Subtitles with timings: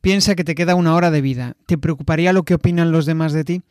[0.00, 1.56] Piensa que te queda una hora de vida.
[1.66, 3.62] ¿Te preocuparía lo que opinan los demás de ti?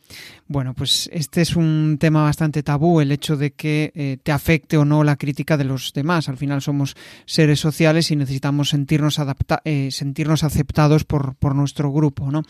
[0.46, 4.76] Bueno, pues este es un tema bastante tabú, el hecho de que eh, te afecte
[4.76, 6.28] o no la crítica de los demás.
[6.28, 6.94] Al final somos
[7.26, 9.20] seres sociales y necesitamos sentirnos,
[9.64, 12.30] eh, sentirnos aceptados por, por nuestro grupo.
[12.30, 12.42] ¿no?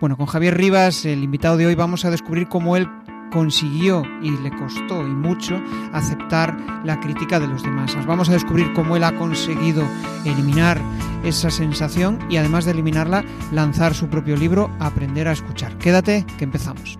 [0.00, 2.88] Bueno, con Javier Rivas, el invitado de hoy, vamos a descubrir cómo él
[3.30, 5.60] consiguió y le costó y mucho
[5.92, 7.96] aceptar la crítica de los demás.
[8.06, 9.84] Vamos a descubrir cómo él ha conseguido
[10.24, 10.80] eliminar
[11.24, 15.76] esa sensación y además de eliminarla, lanzar su propio libro Aprender a escuchar.
[15.78, 16.98] Quédate, que empezamos.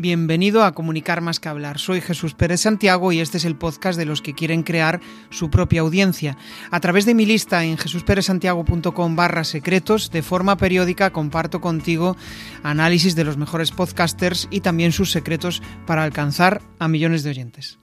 [0.00, 1.78] Bienvenido a Comunicar más que hablar.
[1.78, 5.50] Soy Jesús Pérez Santiago y este es el podcast de los que quieren crear su
[5.50, 6.38] propia audiencia.
[6.70, 12.16] A través de mi lista en jesusperezsantiago.com barra secretos, de forma periódica comparto contigo
[12.62, 17.78] análisis de los mejores podcasters y también sus secretos para alcanzar a millones de oyentes.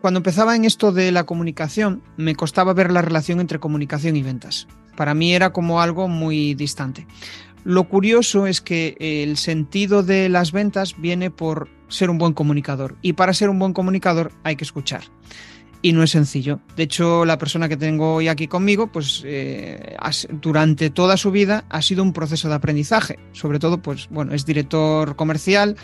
[0.00, 4.24] Cuando empezaba en esto de la comunicación, me costaba ver la relación entre comunicación y
[4.24, 4.66] ventas.
[4.96, 7.06] Para mí era como algo muy distante.
[7.64, 12.96] Lo curioso es que el sentido de las ventas viene por ser un buen comunicador
[13.02, 15.02] y para ser un buen comunicador hay que escuchar.
[15.84, 16.60] Y no es sencillo.
[16.76, 19.96] De hecho, la persona que tengo hoy aquí conmigo, pues eh,
[20.40, 23.18] durante toda su vida ha sido un proceso de aprendizaje.
[23.32, 25.76] Sobre todo, pues bueno, es director comercial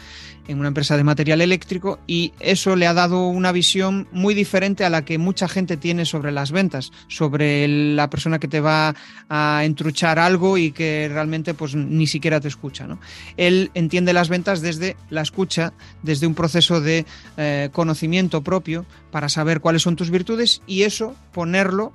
[0.48, 4.84] en una empresa de material eléctrico y eso le ha dado una visión muy diferente
[4.84, 8.94] a la que mucha gente tiene sobre las ventas, sobre la persona que te va
[9.28, 12.86] a entruchar algo y que realmente pues ni siquiera te escucha.
[12.86, 12.98] ¿no?
[13.36, 17.04] Él entiende las ventas desde la escucha, desde un proceso de
[17.36, 21.92] eh, conocimiento propio para saber cuáles son tus virtudes y eso ponerlo,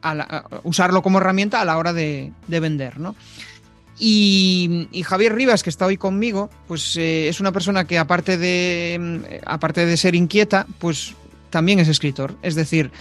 [0.00, 3.00] a usarlo como herramienta a la hora de, de vender.
[3.00, 3.16] ¿no?
[3.98, 8.96] Y, Javier Rivas, que está hoy conmigo, pues eh, es una persona que aparte de,
[9.00, 11.14] mm, aparte de ser inquieta, pues
[11.50, 12.36] también es escritor.
[12.42, 12.92] Es decir,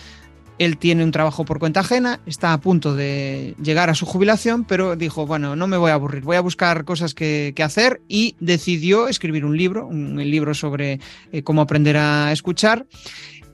[0.58, 4.64] él tiene un trabajo por cuenta ajena, está a punto de llegar a su jubilación,
[4.64, 8.36] pero dijo, bueno, no me voy a aburrir, voy a buscar cosas que, hacer y
[8.40, 11.00] decidió escribir un libro, un, libro sobre
[11.32, 12.86] eh, cómo aprender a escuchar.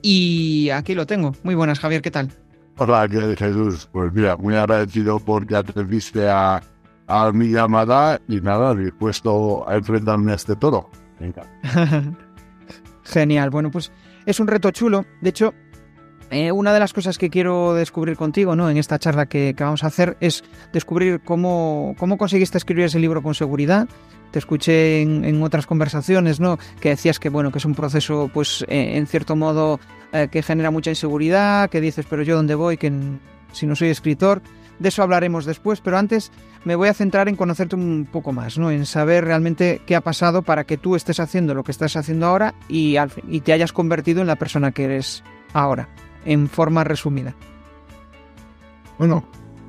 [0.00, 1.34] Y aquí lo tengo.
[1.42, 2.30] Muy buenas, Javier, ¿qué tal?
[2.76, 3.88] Hola, Jesús.
[3.92, 6.62] Pues mira, muy agradecido porque atreviste a
[7.06, 10.90] a mi llamada y nada, dispuesto a enfrentarme a este toro.
[13.04, 13.92] Genial, bueno, pues
[14.26, 15.04] es un reto chulo.
[15.20, 15.54] De hecho,
[16.30, 18.70] eh, una de las cosas que quiero descubrir contigo, ¿no?
[18.70, 20.42] En esta charla que, vamos a hacer es
[20.72, 23.88] descubrir cómo, cómo conseguiste escribir ese libro con seguridad.
[24.30, 26.58] Te escuché en, otras conversaciones, ¿no?
[26.80, 29.78] Que decías que bueno, que es un proceso, pues, eh, en cierto modo,
[30.12, 32.92] eh, que genera mucha inseguridad, que dices, pero yo dónde voy, que
[33.52, 34.42] si no soy escritor.
[34.78, 36.32] De eso hablaremos después, pero antes
[36.64, 38.70] me voy a centrar en conocerte un poco más, ¿no?
[38.70, 42.26] En saber realmente qué ha pasado para que tú estés haciendo lo que estás haciendo
[42.26, 42.96] ahora y,
[43.40, 45.88] te hayas convertido en la persona que eres ahora,
[46.24, 47.34] en forma resumida.
[48.98, 49.24] Bueno,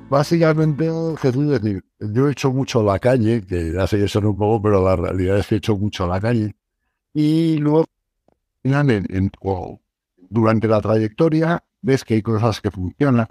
[0.08, 4.84] básicamente, Jesús, decir, yo he hecho mucho la calle, que hace eso un poco, pero
[4.84, 6.56] la realidad es que he hecho mucho la calle.
[7.12, 7.86] Y luego,
[10.28, 13.28] durante la trayectoria, ves que hay cosas que funcionan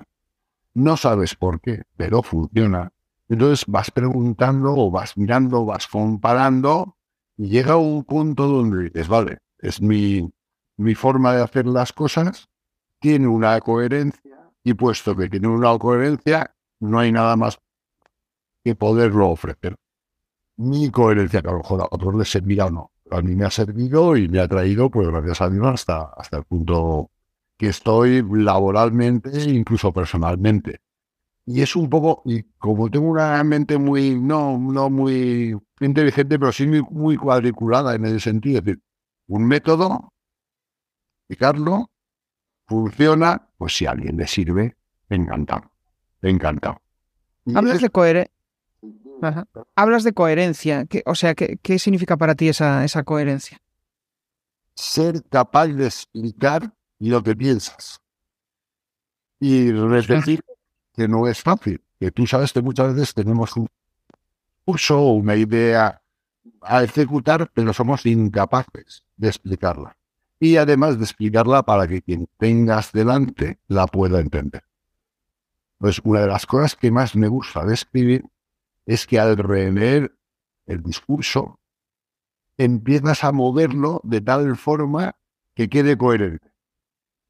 [0.75, 2.91] no sabes por qué, pero funciona.
[3.27, 6.97] Entonces vas preguntando o vas mirando, vas comparando
[7.37, 10.31] y llega un punto donde dices, vale, es mi,
[10.77, 12.49] mi forma de hacer las cosas,
[12.99, 17.59] tiene una coherencia y puesto que tiene una coherencia, no hay nada más
[18.63, 19.75] que poderlo ofrecer.
[20.57, 23.45] Mi coherencia, que a lo mejor a otros les servirá o no, a mí me
[23.45, 27.11] ha servido y me ha traído, pues gracias a Dios, hasta, hasta el punto
[27.57, 30.81] que estoy laboralmente e incluso personalmente.
[31.45, 36.51] Y es un poco, y como tengo una mente muy, no, no muy inteligente, pero
[36.51, 38.81] sí muy, cuadriculada en ese sentido, es decir,
[39.27, 40.11] un método,
[41.21, 41.91] explicarlo,
[42.67, 44.75] funciona, pues si a alguien le sirve,
[45.07, 45.71] encantado,
[46.23, 46.81] encantado.
[47.53, 48.33] Hablas de, coherencia.
[49.75, 53.59] Hablas de coherencia, o sea, ¿qué, ¿qué significa para ti esa, esa coherencia?
[54.73, 58.01] Ser capaz de explicar y lo que piensas.
[59.39, 60.41] Y repetir
[60.93, 63.67] que no es fácil, que tú sabes que muchas veces tenemos un
[64.63, 66.01] curso o una idea
[66.61, 69.97] a ejecutar, pero somos incapaces de explicarla.
[70.39, 74.63] Y además de explicarla para que quien tengas delante la pueda entender.
[75.77, 78.25] Pues una de las cosas que más me gusta de escribir
[78.85, 80.15] es que al releer
[80.65, 81.59] el discurso
[82.57, 85.15] empiezas a moverlo de tal forma
[85.53, 86.54] que quede coherente.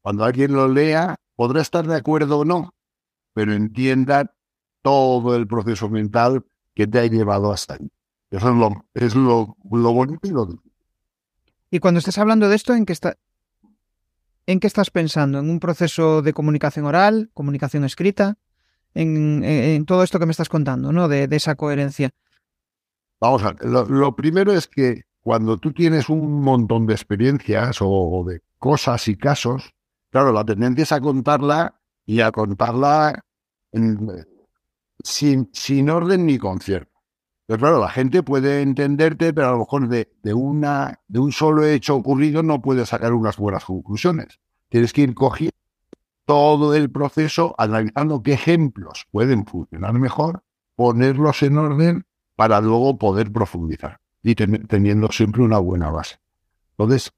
[0.06, 2.72] Cuando alguien lo lea, podrá estar de acuerdo o no,
[3.34, 4.32] pero entienda
[4.80, 7.90] todo el proceso mental que te ha llevado hasta ahí.
[8.30, 10.62] Eso es lo, es lo, bonito y lo.
[11.72, 13.16] Y cuando estás hablando de esto, ¿en qué, está,
[14.46, 15.40] ¿en qué estás pensando?
[15.40, 18.38] ¿En un proceso de comunicación oral, comunicación escrita?
[18.94, 21.08] en, todo esto que me estás contando, ¿no?
[21.08, 22.10] De, esa coherencia.
[23.20, 28.24] Vamos a ver, lo, primero es que cuando tú tienes un montón de experiencias o,
[28.24, 29.74] de cosas y casos,
[30.10, 33.24] claro, la tendencia es a contarla y a contarla
[35.02, 36.92] sin, sin orden ni concierto.
[37.46, 41.30] Pero claro, la gente puede entenderte, pero a lo mejor de, de, una, de un
[41.30, 44.40] solo hecho ocurrido no puedes sacar unas buenas conclusiones.
[44.68, 45.54] Tienes que ir cogiendo
[46.24, 50.42] todo el proceso, analizando qué ejemplos pueden funcionar mejor,
[50.74, 56.16] ponerlos en orden para luego poder profundizar y teniendo siempre una buena base.
[56.72, 57.12] Entonces,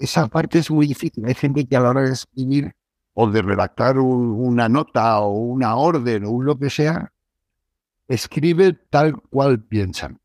[0.00, 1.24] esa parte es muy difícil.
[1.26, 2.74] Hay gente que a la hora de escribir
[3.12, 7.12] o de redactar una nota o una orden o lo que sea,
[8.08, 10.18] escribe tal cual piensan.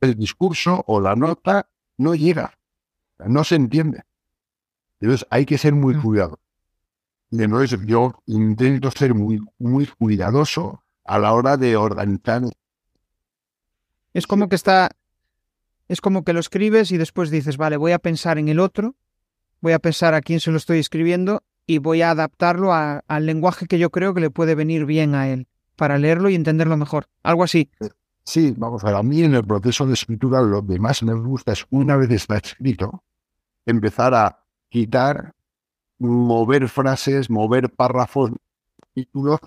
[0.00, 1.68] El discurso o la nota
[1.98, 2.54] no llega,
[3.18, 4.02] no se entiende.
[5.00, 6.40] Entonces hay que ser muy cuidado.
[7.30, 12.42] Y entonces yo intento ser muy, muy cuidadoso a la hora de organizar.
[14.14, 14.90] Es como que está,
[15.88, 18.94] es como que lo escribes y después dices, vale, voy a pensar en el otro,
[19.60, 23.66] voy a pensar a quién se lo estoy escribiendo y voy a adaptarlo al lenguaje
[23.66, 27.06] que yo creo que le puede venir bien a él para leerlo y entenderlo mejor.
[27.22, 27.70] Algo así.
[28.24, 31.14] Sí, vamos a ver, a mí en el proceso de escritura lo que más me
[31.14, 33.02] gusta es una vez está escrito,
[33.64, 35.34] empezar a quitar,
[35.98, 38.32] mover frases, mover párrafos,
[38.92, 39.40] títulos,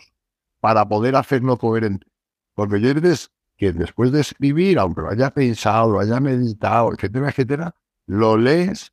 [0.59, 2.07] para poder hacerlo coherente.
[2.55, 7.29] Porque yo veces que después de escribir, aunque lo haya pensado, lo haya meditado, etcétera,
[7.29, 7.75] etcétera,
[8.07, 8.91] lo lees,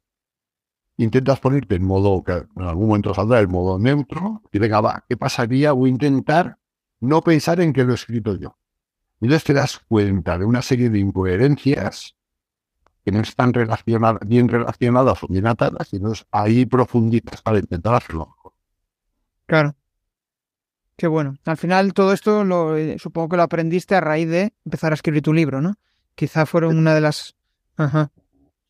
[0.99, 5.07] intentas ponerte en modo, que en algún momento saldrá el modo neutro, y venga, va,
[5.09, 5.71] ¿qué pasaría?
[5.71, 6.59] A intentar
[7.01, 8.59] no pensar en que lo he escrito yo.
[9.23, 12.15] Y entonces te das cuenta de una serie de incoherencias
[13.07, 17.95] que no están relacionadas, bien relacionadas o bien atadas, y entonces ahí profundizas para intentar
[17.95, 18.53] hacerlo mejor.
[19.47, 19.78] Claro.
[20.99, 21.37] Qué bueno.
[21.45, 24.97] Al final todo esto lo, eh, supongo que lo aprendiste a raíz de empezar a
[24.97, 25.77] escribir tu libro, ¿no?
[26.17, 27.37] Quizá fueron una de las...
[27.77, 28.11] Ajá.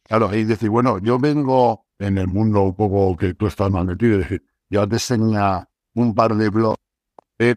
[0.02, 3.86] Claro, y decir, bueno, yo vengo en el mundo un poco que tú estás más
[3.86, 6.78] metido, es decir, yo antes tenía un par de blogs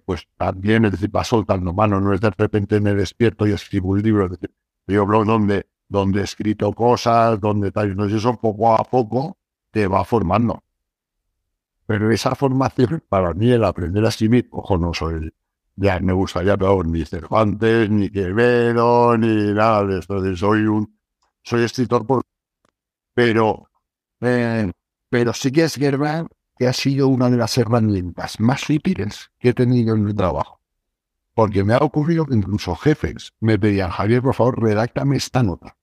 [0.05, 3.89] pues también, es decir, va soltando mano, no es de repente me despierto y escribo
[3.89, 4.55] un libro, es decir,
[4.87, 9.37] yo blog donde, donde he escrito cosas, donde tal, entonces eso poco a poco
[9.69, 10.63] te va formando.
[11.91, 15.29] Pero esa formación, para mí, el aprender a escribir, ojo, no soy,
[15.75, 20.97] ya me gustaría, pero ni Cervantes, ni Quevedo, ni nada de esto, soy un,
[21.43, 22.21] soy escritor por,
[23.13, 23.69] pero,
[24.21, 24.71] eh,
[25.09, 26.27] pero sí que es verdad
[26.57, 30.61] que ha sido una de las herramientas más útiles que he tenido en el trabajo.
[31.33, 35.75] Porque me ha ocurrido que incluso jefes me pedían, Javier, por favor, redáctame esta nota.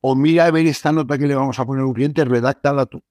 [0.00, 2.86] O mira a ver esta nota que le vamos a poner a un cliente, redáctala
[2.86, 3.02] tú.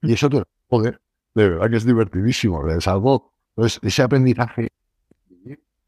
[0.00, 1.00] Y eso te poder,
[1.34, 4.68] de verdad que es divertidísimo, es algo, pues ese aprendizaje,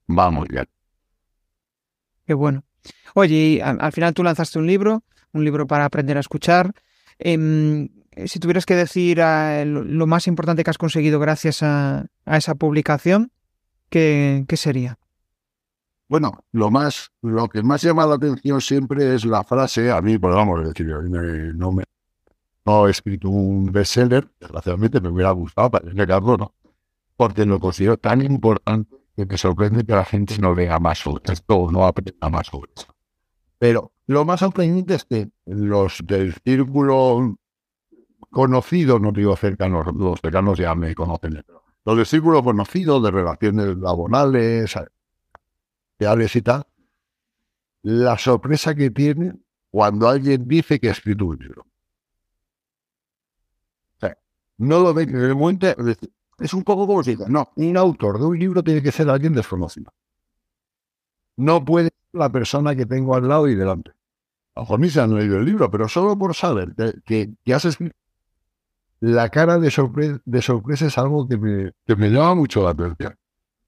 [0.07, 0.65] vamos ya.
[2.27, 2.65] Qué bueno.
[3.15, 6.73] Oye, al, final tú lanzaste un libro, un libro para aprender a escuchar.
[7.19, 12.07] Em, eh, si tuvieras que decir ah, lo más importante que has conseguido gracias a,
[12.27, 13.31] esa publicación,
[13.89, 14.99] ¿qué, sería?
[16.09, 20.19] Bueno, lo más, lo que más llama la atención siempre es la frase, a mí,
[20.19, 21.85] pues vamos a decir, no, me,
[22.67, 26.55] no he escrito un bestseller, desgraciadamente me hubiera gustado para explicarlo, ¿no?
[27.17, 31.33] Porque lo considero tan importante que me sorprende que la gente no vea más sobre
[31.33, 32.95] esto no aprenda más sobre eso.
[33.59, 37.39] Pero lo más sorprendente es que los del círculo
[38.31, 41.43] conocidos, no digo cercanos, los cercanos ya me conocen,
[41.85, 44.77] los de círculo conocido, de relaciones laborales,
[45.99, 46.67] sociales y tal,
[47.83, 49.35] la sorpresa que tiene
[49.71, 51.67] cuando alguien dice que ha escrito un libro.
[54.59, 55.67] No lo ven en el momento,
[56.39, 59.09] es un poco como si dice, no, un autor de un libro tiene que ser
[59.09, 59.93] alguien desconocido.
[61.37, 63.93] No puede ser la persona que tengo al lado y delante.
[64.55, 67.55] A lo mejor ni se han leído el libro, pero solo por saber que, que
[67.55, 67.97] has escrito
[69.01, 73.15] la cara de, de sorpresa es algo que me, que me llama mucho la atención.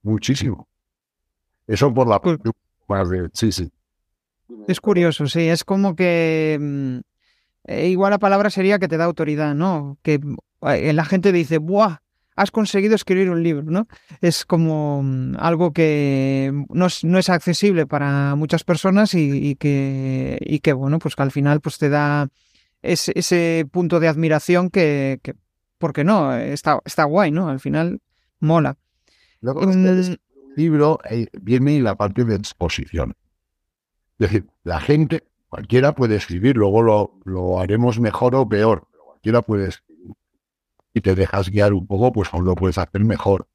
[0.02, 0.68] Muchísimo.
[1.66, 2.50] Eso por la parte
[3.34, 3.70] Sí, sí.
[4.66, 5.48] Es curioso, sí.
[5.48, 6.56] Es como que.
[6.58, 6.98] Mm,
[7.64, 9.98] eh, igual la palabra sería que te da autoridad, ¿no?
[10.02, 10.18] Que
[10.60, 11.98] la gente dice, ¡buah!
[12.36, 13.88] Has conseguido escribir un libro, ¿no?
[14.20, 20.38] Es como mm, algo que no es, no es accesible para muchas personas y, que,
[20.40, 22.28] y que, bueno, pues que al final pues te da
[22.80, 25.34] es, ese punto de admiración que, que
[25.78, 26.34] ¿por qué no?
[26.34, 27.48] Está, está guay, ¿no?
[27.48, 28.00] Al final
[28.40, 28.76] mola.
[29.40, 30.20] Luego, el
[30.56, 33.16] libro eh, viene la parte de exposición.
[34.18, 39.04] Es decir, la gente, cualquiera puede escribir, luego lo, lo haremos mejor o peor, pero
[39.04, 39.87] cualquiera puede escribir.
[40.94, 43.48] Y te dejas guiar un poco, pues aún lo puedes hacer mejor.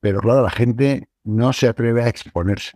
[0.00, 2.72] Pero claro, la gente no se atreve a exponerse.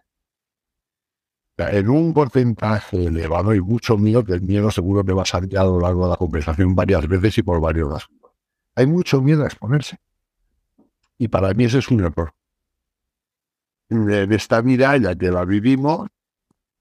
[1.58, 5.58] en un porcentaje elevado y mucho miedo, que el miedo seguro que va a salir
[5.58, 8.30] a lo largo de la conversación varias veces y por varios asuntos.
[8.76, 9.98] Hay mucho miedo a exponerse.
[11.18, 12.32] Y para mí ese es un error.
[13.90, 16.08] En esta vida, ya que la vivimos,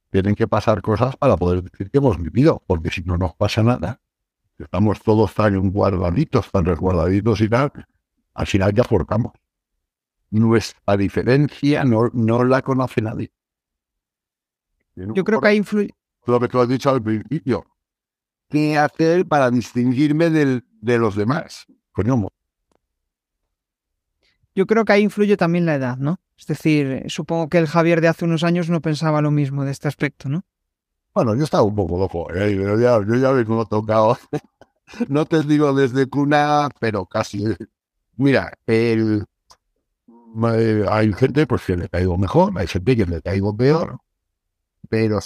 [0.09, 3.63] tienen que pasar cosas para poder decir que hemos vivido, porque si no nos pasa
[3.63, 3.99] nada,
[4.57, 7.71] estamos todos tan guardaditos, tan resguardaditos y tal,
[8.33, 9.33] al final ya forcamos.
[10.29, 13.31] Nuestra diferencia no, no la conoce nadie.
[14.95, 15.93] Yo creo que ahí influye.
[16.25, 17.65] Lo que tú has dicho al principio.
[18.49, 21.65] ¿Qué hacer para distinguirme del, de los demás?
[21.91, 22.27] Coño.
[24.55, 26.19] Yo creo que ahí influye también la edad, ¿no?
[26.37, 29.71] Es decir, supongo que el Javier de hace unos años no pensaba lo mismo de
[29.71, 30.45] este aspecto, ¿no?
[31.17, 32.55] Bueno, yo estaba un poco loco, ¿eh?
[32.55, 34.19] yo ya, yo ya he tocado.
[35.07, 37.43] no te digo desde cuna, pero casi.
[38.17, 39.25] Mira, el,
[40.87, 43.97] hay gente pues, que le caigo mejor, hay gente que le caigo peor,
[44.89, 45.23] pero he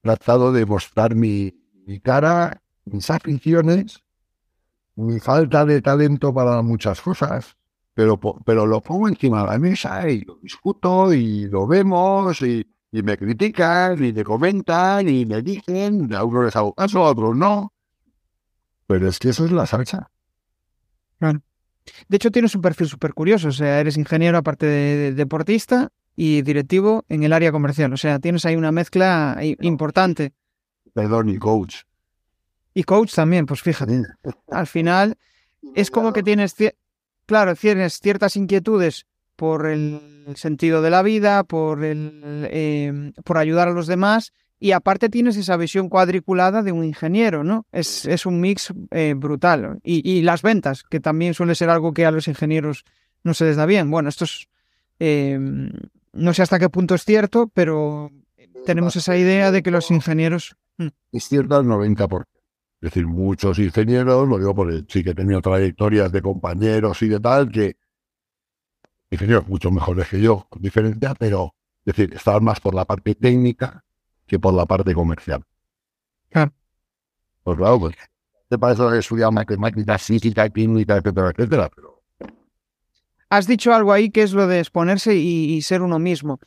[0.00, 4.04] tratado de mostrar mi, mi cara, mis aficiones,
[4.94, 7.56] mi falta de talento para muchas cosas,
[7.94, 12.64] pero, pero lo pongo encima de la mesa y lo discuto y lo vemos y,
[12.92, 17.10] y me critican y me comentan y me dicen, a uno les hago caso, a
[17.10, 17.72] otros no.
[18.86, 20.10] Pero es que eso es la salsa.
[21.18, 21.40] Claro.
[22.08, 23.48] De hecho, tienes un perfil súper curioso.
[23.48, 27.92] O sea, eres ingeniero aparte de, deportista y directivo en el área comercial.
[27.92, 30.32] O sea, tienes ahí una mezcla importante.
[30.92, 31.82] Perdón, y coach.
[32.74, 34.02] Y coach también, pues fíjate.
[34.50, 35.16] Al final
[35.74, 36.56] es como que tienes,
[37.26, 39.06] claro, tienes ciertas inquietudes
[39.40, 40.02] por el
[40.34, 45.38] sentido de la vida, por, el, eh, por ayudar a los demás y aparte tienes
[45.38, 47.64] esa visión cuadriculada de un ingeniero, ¿no?
[47.72, 49.80] Es, es un mix eh, brutal.
[49.82, 52.84] Y, las ventas, que también suele ser algo que a los ingenieros
[53.24, 53.90] no se les da bien.
[53.90, 54.46] Bueno, esto es...
[54.98, 55.72] Em,
[56.12, 58.10] no sé hasta qué punto es cierto, pero
[58.66, 60.54] tenemos esa idea de que los ingenieros...
[60.76, 60.88] Mm.
[61.12, 62.26] Es cierto al 90%.
[62.82, 67.08] Es decir, muchos ingenieros, lo digo porque sí que he tenido trayectorias de compañeros y
[67.08, 67.76] de tal, que
[69.10, 73.14] ingenieros mucho mejores que yo, con diferencia, pero es decir, estaban más por la parte
[73.14, 73.84] técnica
[74.26, 75.42] que por la parte comercial.
[76.28, 76.52] Claro.
[77.42, 77.96] Pues claro, pues,
[78.48, 82.02] te parece que estudiado matemáticas, física, química, etcétera, etcétera, pero...
[83.28, 86.40] Has dicho algo ahí que es lo de exponerse y, ser uno mismo.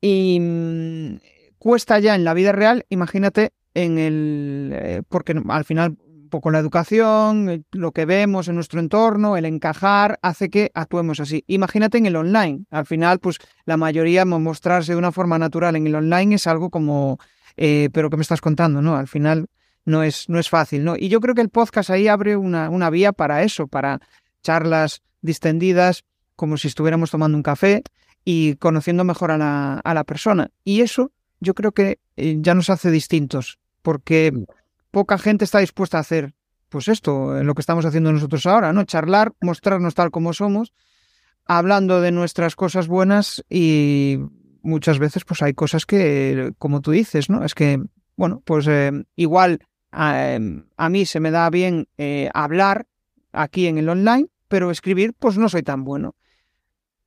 [0.00, 1.16] Y mm,
[1.58, 4.70] cuesta ya en la vida real, imagínate, en el...
[4.72, 5.96] Eh, porque al final
[6.30, 11.20] poco la educación, eh, lo que vemos en nuestro entorno, el encajar, hace que actuemos
[11.20, 11.44] así.
[11.46, 12.64] Imagínate en el online.
[12.70, 16.70] Al final, pues la mayoría mostrarse de una forma natural en el online es algo
[16.70, 17.18] como,
[17.56, 18.96] eh, pero que me estás contando, ¿no?
[18.96, 19.48] Al final
[19.84, 20.96] no es, no es fácil, ¿no?
[20.96, 24.00] Y yo creo que el podcast ahí abre una, una vía para eso, para
[24.42, 26.04] charlas distendidas,
[26.36, 27.82] como si estuviéramos tomando un café
[28.24, 30.50] y conociendo mejor a la, a la persona.
[30.64, 34.32] Y eso yo creo que eh, ya nos hace distintos, porque
[34.90, 36.34] poca gente está dispuesta a hacer,
[36.68, 38.84] pues esto, lo que estamos haciendo nosotros ahora, ¿no?
[38.84, 40.72] Charlar, mostrarnos tal como somos,
[41.44, 44.18] hablando de nuestras cosas buenas y
[44.62, 47.44] muchas veces pues hay cosas que, como tú dices, ¿no?
[47.44, 47.82] Es que,
[48.16, 50.38] bueno, pues eh, igual a,
[50.90, 52.86] mí se me da bien eh, hablar
[53.32, 56.14] aquí en el online, pero escribir pues no soy tan bueno.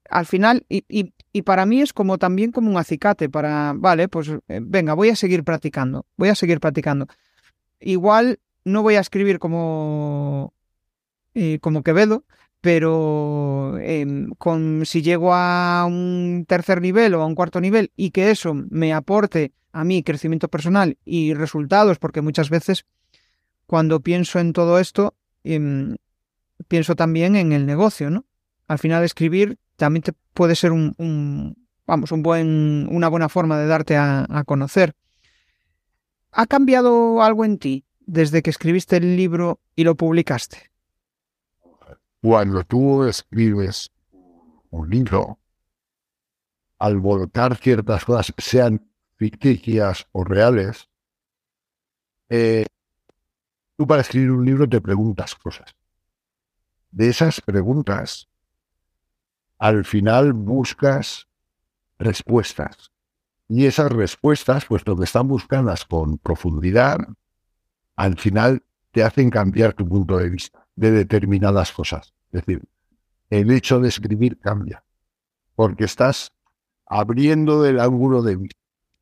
[0.10, 4.30] Al final, y, y, para mí es como también como un acicate para, vale, pues
[4.30, 7.08] eh, venga, voy a seguir practicando, voy a seguir practicando
[7.84, 10.54] igual no voy a escribir como,
[11.34, 12.25] eh, como Quevedo,
[12.62, 18.12] pero em, con, si llego a un tercer nivel o a un cuarto nivel y
[18.12, 22.86] que eso me aporte a mí crecimiento personal y resultados, porque muchas veces
[23.66, 25.98] cuando pienso en todo esto, em,
[26.68, 28.25] pienso también en el negocio, ¿no?
[28.68, 33.68] Al final escribir también te puede ser un, vamos, un buen, una buena forma de
[33.68, 34.96] darte a conocer.
[36.36, 40.72] ¿Ha cambiado algo en ti desde que escribiste el libro y lo publicaste?
[42.22, 43.92] Cuando tú escribes
[44.72, 45.40] un libro,
[46.80, 50.90] al volcar ciertas cosas, sean ficticias o reales,
[52.30, 52.66] eh,
[53.78, 55.75] tú para escribir un libro te preguntas cosas.
[56.90, 58.28] De esas preguntas,
[59.60, 61.28] al final buscas
[62.00, 62.93] respuestas.
[63.50, 66.98] Y esas respuestas, puesto que están buscadas con profundidad,
[67.96, 72.14] al final te hacen cambiar tu punto de vista de determinadas cosas.
[72.32, 72.64] Es decir,
[73.30, 74.84] el hecho de escribir cambia,
[75.56, 76.32] porque estás
[76.86, 78.60] abriendo el ángulo de vista.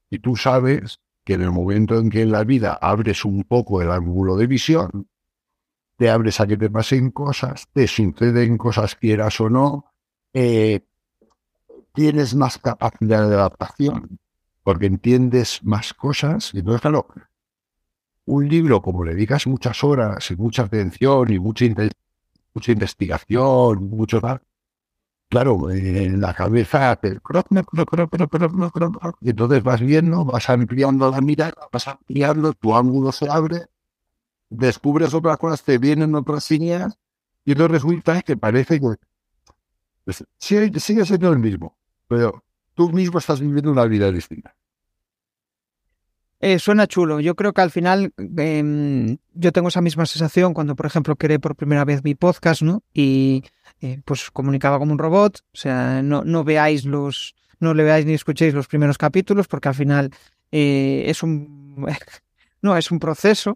[0.09, 3.81] Y tú sabes que en el momento en que en la vida abres un poco
[3.81, 5.07] el ángulo de visión,
[5.97, 9.85] te abres a que te pasen cosas, te suceden cosas quieras o no,
[10.33, 10.85] eh,
[11.93, 14.19] tienes más capacidad de adaptación,
[14.71, 16.53] porque entiendes más cosas.
[16.53, 17.05] Y entonces, claro,
[18.25, 21.65] un libro, como le digas muchas horas y mucha atención y mucha,
[22.53, 24.41] mucha investigación, mucho tal,
[25.27, 26.97] claro, en la cabeza
[29.19, 33.65] y entonces vas viendo, vas ampliando la mirada, vas ampliando, tu ángulo se abre,
[34.49, 36.97] descubres otras cosas, te vienen otras líneas
[37.43, 38.95] y entonces resulta que parece que
[40.05, 41.75] pues, sigue siendo el mismo,
[42.07, 42.41] pero
[42.73, 44.55] tú mismo estás viviendo una vida distinta.
[46.43, 47.19] Eh, suena chulo.
[47.19, 51.37] Yo creo que al final em, yo tengo esa misma sensación cuando, por ejemplo, creé
[51.37, 52.81] por primera vez mi podcast, ¿no?
[52.95, 53.43] Y
[53.79, 55.41] eh, pues comunicaba como un robot.
[55.53, 59.69] O sea, no, no veáis los, no le veáis ni escuchéis los primeros capítulos, porque
[59.69, 60.09] al final
[60.51, 61.85] eh, es un
[62.63, 63.55] no, es un proceso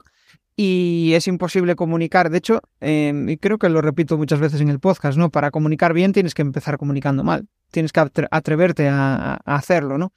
[0.56, 2.30] y es imposible comunicar.
[2.30, 5.32] De hecho, em, y creo que lo repito muchas veces en el podcast, ¿no?
[5.32, 7.48] Para comunicar bien tienes que empezar comunicando mal.
[7.72, 8.00] Tienes que
[8.30, 10.14] atreverte a hacerlo, ¿no?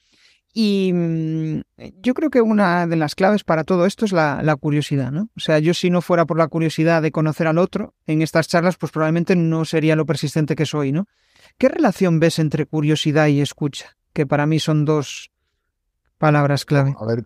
[0.52, 1.60] Y mm,
[2.00, 5.30] yo creo que una de las claves para todo esto es la, curiosidad, ¿no?
[5.36, 8.48] O sea, yo si no fuera por la curiosidad de conocer al otro en estas
[8.48, 11.06] charlas, pues probablemente no sería lo persistente que soy, ¿no?
[11.58, 13.96] ¿Qué relación ves entre curiosidad y escucha?
[14.12, 15.30] Que para mí son dos
[16.16, 16.94] palabras clave.
[16.98, 17.22] A ver,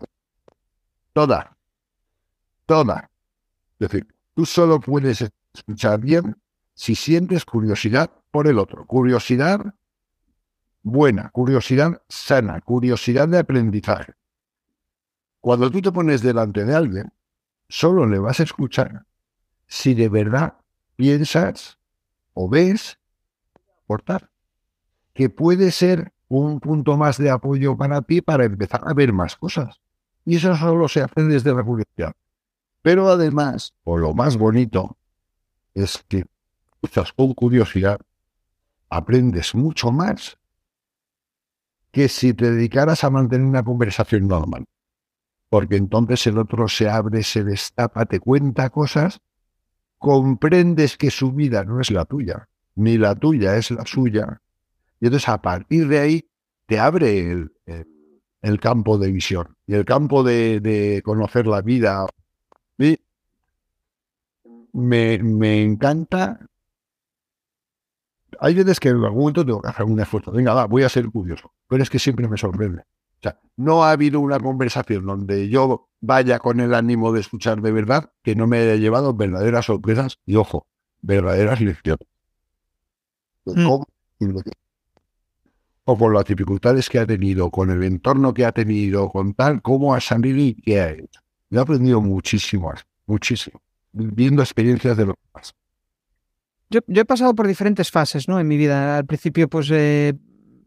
[1.12, 1.57] toda,
[2.67, 3.11] toda.
[3.79, 6.37] Es decir, tú solo puedes escuchar bien
[6.75, 8.87] si sientes curiosidad por el otro.
[8.87, 9.75] Curiosidad
[10.83, 14.15] buena, curiosidad sana, curiosidad de aprendizaje.
[15.41, 17.12] Cuando tú te pones delante de alguien,
[17.69, 19.07] solo le vas a escuchar
[19.67, 20.59] si de verdad
[20.97, 21.79] piensas
[22.35, 22.99] o ves
[23.85, 24.31] aportar,
[25.15, 29.37] que puede ser un punto más de apoyo para ti para empezar a ver más
[29.37, 29.81] cosas.
[30.25, 32.15] Y eso solo se hace desde la curiosidad.
[32.81, 34.97] Pero además, o lo más bonito,
[35.75, 36.25] es que
[36.75, 38.01] escuchas con curiosidad,
[38.89, 40.39] aprendes mucho más
[41.93, 44.65] que si te dedicaras a mantener una conversación normal.
[45.51, 49.21] Porque entonces el otro se abre, se destapa, te cuenta cosas,
[49.99, 54.40] comprendes que su vida no es la tuya, ni la tuya es la suya.
[54.99, 56.29] Y entonces a partir de ahí
[56.66, 57.53] te abre el,
[58.40, 62.07] el, campo de visión y el campo de, de conocer la vida.
[62.79, 62.99] Y
[64.73, 66.40] me, me encanta
[68.40, 70.33] hay veces que en algún momento tengo que hacer un esfuerzo.
[70.33, 71.53] Venga, va, voy a ser curioso.
[71.68, 72.83] Pero es que siempre me sorprende.
[72.83, 77.62] O sea, no ha habido una conversación donde yo vaya con el ánimo de escuchar
[77.62, 80.66] de verdad que no me haya llevado verdaderas sorpresas y, ojo,
[81.01, 82.07] verdaderas lecciones.
[83.45, 83.68] Mm.
[85.85, 89.62] O con las dificultades que ha tenido, con el entorno que ha tenido, con tal,
[89.62, 91.21] cómo ha salido y qué ha hecho.
[91.51, 92.73] Yo he aprendido muchísimo,
[93.07, 93.61] muchísimo,
[93.92, 95.55] viendo experiencias de los demás.
[96.73, 98.41] Yo, he pasado por diferentes fases, ¿no?
[98.41, 98.97] En mi vida.
[98.97, 100.15] Al principio, pues, eh,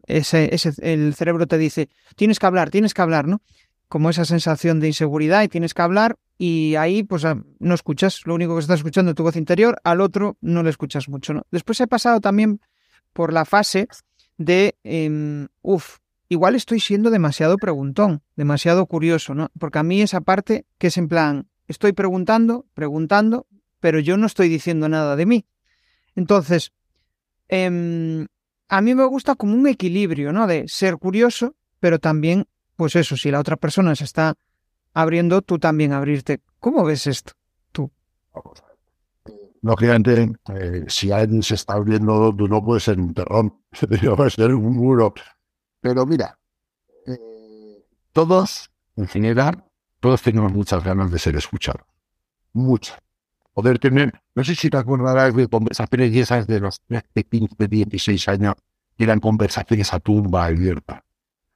[0.06, 0.50] ese,
[0.82, 3.42] el cerebro te dice, tienes que hablar, tienes que hablar, ¿no?
[3.88, 8.20] Como esa sensación de inseguridad y tienes que hablar y ahí, pues, ah, no escuchas.
[8.24, 11.34] Lo único que estás escuchando es tu voz interior, al otro no le escuchas mucho,
[11.34, 11.42] ¿no?
[11.50, 12.60] Después he pasado también
[13.12, 13.88] por la fase
[14.38, 19.50] de, eh, uff, igual estoy siendo demasiado preguntón, demasiado curioso, ¿no?
[19.58, 23.48] Porque a mí esa parte que es en plan, estoy preguntando, preguntando,
[23.80, 25.46] pero yo no estoy diciendo nada de mí.
[26.16, 26.72] Entonces,
[27.48, 28.26] em,
[28.68, 30.46] a mí me gusta como un equilibrio, ¿no?
[30.46, 34.34] De ser curioso, pero también, pues eso, si la otra persona se está
[34.92, 36.40] abriendo, tú también abrirte.
[36.58, 37.32] ¿Cómo ves esto?
[37.70, 37.90] Tú.
[39.62, 43.60] Lógicamente, eh, si alguien se está abriendo, tú no puedes ser un terrón,
[44.02, 45.12] no puedes ser un muro.
[45.80, 46.38] Pero mira,
[47.06, 49.64] eh, todos, en general,
[50.00, 51.86] todos tenemos muchas ganas de ser escuchados.
[52.52, 52.98] Muchas
[53.56, 58.28] poder tener, no sé si te acordarás de conversaciones esas de los 13, 15, 16
[58.28, 58.54] años,
[58.98, 61.02] que eran conversaciones a tumba abierta,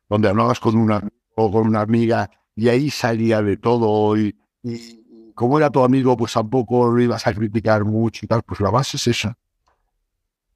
[0.09, 4.35] donde hablabas con una o con una amiga y ahí salía de todo y,
[5.35, 8.71] como era tu amigo, pues tampoco lo ibas a criticar mucho y tal, pues la
[8.71, 9.37] base es esa.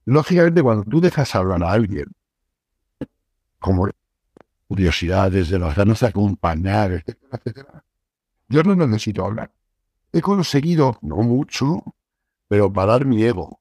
[0.05, 2.07] Lógicamente, cuando tú dejas hablar a alguien,
[3.59, 3.87] como
[4.67, 7.83] curiosidades de las ganas de acompañar, etcétera, etcétera,
[8.47, 9.51] yo no necesito hablar
[10.11, 11.83] he conseguido, no mucho,
[12.47, 13.59] pero parar mi ego.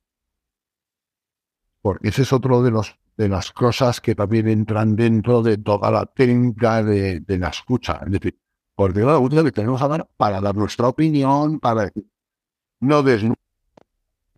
[1.82, 5.90] Porque ese es otro de, los, de las cosas que también entran dentro de toda
[5.90, 8.00] la técnica de, la escucha.
[8.04, 8.38] Es decir,
[8.74, 11.90] porque la única que tenemos que dar para dar nuestra opinión, para
[12.80, 13.36] no desnudo,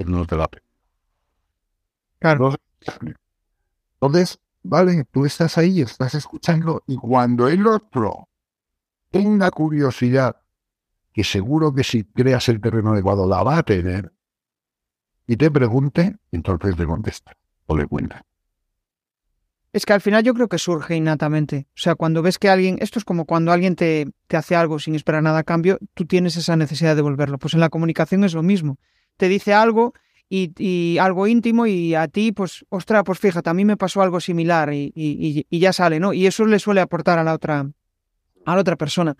[0.04, 0.48] no te la
[2.18, 2.54] Claro.
[4.00, 8.28] Entonces, vale, tú estás ahí, estás escuchando, y cuando el otro
[9.10, 10.36] tenga curiosidad
[11.16, 14.12] que seguro que si creas el terreno adecuado la va a tener,
[15.26, 17.32] y te pregunte, entonces le contesta
[17.64, 18.22] o le cuenta.
[19.72, 21.68] Es que al final yo creo que surge innatamente.
[21.70, 24.78] O sea, cuando ves que alguien, esto es como cuando alguien te, te hace algo
[24.78, 27.38] sin esperar nada a cambio, tú tienes esa necesidad de devolverlo.
[27.38, 28.76] Pues en la comunicación es lo mismo.
[29.16, 29.94] Te dice algo
[30.28, 34.20] y, algo íntimo y a ti, pues, ostras, pues fíjate, a mí me pasó algo
[34.20, 36.12] similar y, y, ya sale, ¿no?
[36.12, 37.70] Y eso le suele aportar a la otra,
[38.44, 39.16] a la otra persona.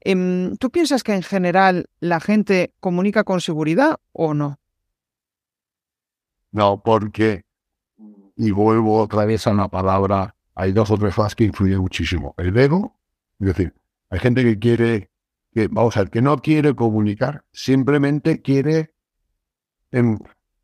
[0.00, 4.58] Em, ¿Tú piensas que en general la gente comunica con seguridad o no?
[6.52, 7.44] No, porque,
[8.36, 12.34] y vuelvo otra vez a una palabra, hay dos o tres cosas que influyen muchísimo.
[12.38, 12.96] El ego,
[13.38, 13.74] es decir,
[14.08, 15.10] hay gente que quiere,
[15.70, 18.94] vamos a ver, que no quiere comunicar, simplemente quiere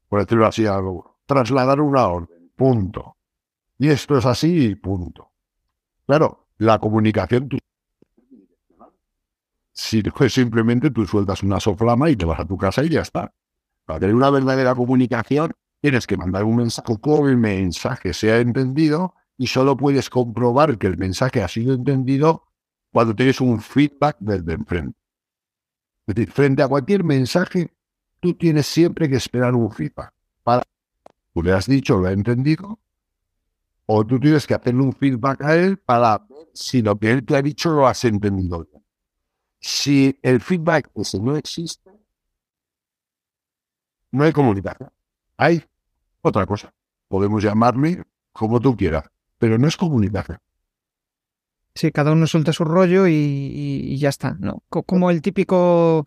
[0.09, 3.17] por decirlo así, algo, trasladar una orden, punto.
[3.79, 5.33] Y esto es así, punto.
[6.07, 7.49] Claro, la comunicación,
[9.77, 13.03] si pues simplemente tú sueltas una soflama y te vas a tu casa y ya
[13.03, 13.35] está.
[13.85, 19.15] Para tener una verdadera comunicación, tienes que mandar un mensaje, con el mensaje sea entendido,
[19.37, 22.45] y solo puedes comprobar que el mensaje ha sido entendido
[22.91, 24.99] cuando tienes un feedback desde enfrente.
[26.07, 27.71] Es decir, frente a cualquier mensaje,
[28.21, 30.15] tú tienes siempre que esperar un feedback.
[30.43, 30.63] Para,
[31.35, 32.81] tú le has dicho, lo ha entendido,
[33.85, 37.27] o tú tienes que hacerle un feedback a él para ver si lo que él
[37.27, 38.67] te ha dicho lo has entendido
[39.67, 41.91] Si el feedback ese no existe,
[44.13, 44.93] no hay comunicación.
[45.37, 45.65] Hay
[46.23, 46.73] otra cosa.
[47.09, 50.39] Podemos llamarle como tú quieras, pero no es comunicación.
[51.75, 54.63] Sí, cada uno suelta su rollo y, ya está, ¿no?
[54.69, 56.07] Como el típico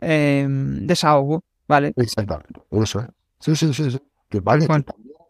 [0.00, 1.92] eh, desahogo Vale.
[1.96, 2.62] Exactamente.
[2.70, 3.06] Eso es.
[3.40, 3.98] Sí, sí, sí.
[4.28, 4.68] Que vale.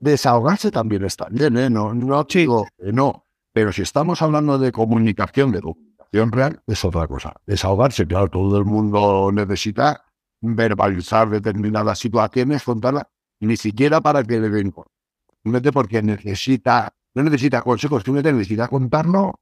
[0.01, 1.71] Desahogarse también está bien, ¿eh?
[1.71, 3.25] No, no digo no.
[3.55, 5.63] Pero si estamos hablando de comunicación, de
[6.13, 7.35] real, es otra cosa.
[7.47, 10.05] Desahogarse, claro, todo el mundo necesita
[10.41, 13.05] verbalizar determinadas situaciones, contarlas,
[13.41, 14.73] ni siquiera para que le den
[15.43, 19.41] Simplemente porque necesita, no necesita consejos, simplemente necesita contarlo.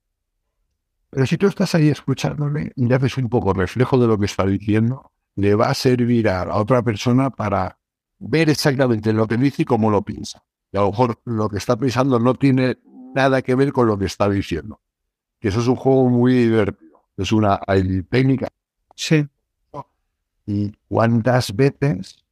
[1.11, 4.45] Pero si tú estás ahí escuchándole y haces un poco reflejo de lo que está
[4.47, 7.79] diciendo, le va a servir a, otra persona para
[8.19, 10.45] ver exactamente lo que dice y cómo lo piensa.
[10.71, 12.79] Y a lo mejor lo que está pensando no tiene
[13.15, 14.81] nada que ver con lo que está diciendo.
[15.41, 17.03] Que eso es un juego muy divertido.
[17.17, 17.61] Es una
[18.11, 18.49] técnica.
[18.95, 19.27] Sí.
[20.47, 22.25] Y cuántas veces,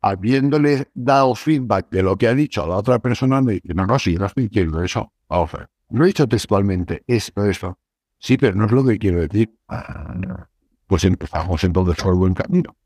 [0.00, 3.86] habiéndole dado feedback de lo que ha dicho a la otra persona, me dice, no,
[3.86, 5.12] no, sí, no estoy diciendo eso.
[5.28, 5.68] Vamos a ver.
[5.88, 7.78] No he dicho textualmente esto, esto.
[8.18, 9.54] Sí, pero no es lo que quiero decir.
[9.68, 10.52] Ah, no
[10.92, 12.76] pues empezamos entonces por el buen camino.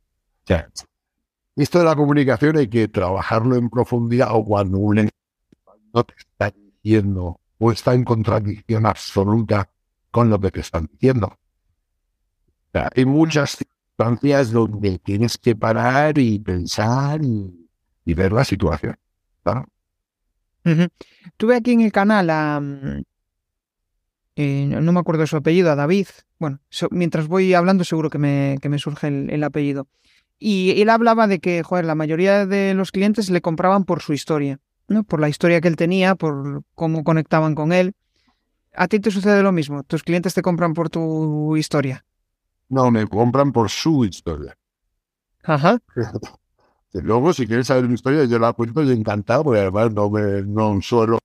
[0.45, 0.71] Sea,
[1.57, 5.11] esto de la comunicación hay que trabajarlo en profundidad o cuando un
[5.93, 9.71] no te está diciendo o está en contradicción absoluta
[10.11, 11.39] con lo que te están diciendo.
[12.73, 18.97] Hay muchas circunstancias donde tienes que parar y pensar y, ver la situación.
[21.37, 22.61] Tuve aquí en el canal a,
[24.37, 26.09] eh, no me acuerdo su apellido, a David.
[26.39, 29.89] Bueno, mientras voy hablando seguro que me, que me surge el, apellido.
[30.39, 34.13] Y él hablaba de que, joder, la mayoría de los clientes le compraban por su
[34.13, 35.05] historia, ¿no?
[35.05, 37.95] Por la historia que él tenía, por cómo conectaban con él.
[38.75, 39.83] ¿A ti te sucede lo mismo?
[39.85, 42.05] ¿Tus clientes te compran por tu historia?
[42.69, 44.57] No, me compran por su historia.
[45.43, 45.79] Ajá.
[46.93, 50.43] Luego, si quieres saber mi historia, yo la cuento y encantado, porque además no, me,
[50.43, 51.19] no suelo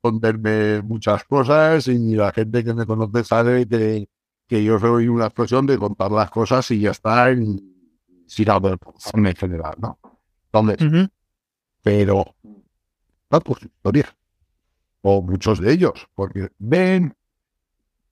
[0.00, 4.08] contarme muchas cosas y la gente que me conoce sabe que,
[4.46, 7.68] que yo soy una expresión de contar las cosas y ya está, y,
[8.26, 9.98] sin en general, ¿no?
[10.52, 11.08] Entonces,
[11.82, 12.34] pero
[13.30, 14.16] no por su historia,
[15.02, 17.14] o muchos de ellos, porque ven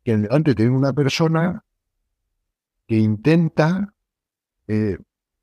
[0.05, 1.65] que delante tiene una persona
[2.87, 3.93] que intenta
[4.69, 4.99] eh,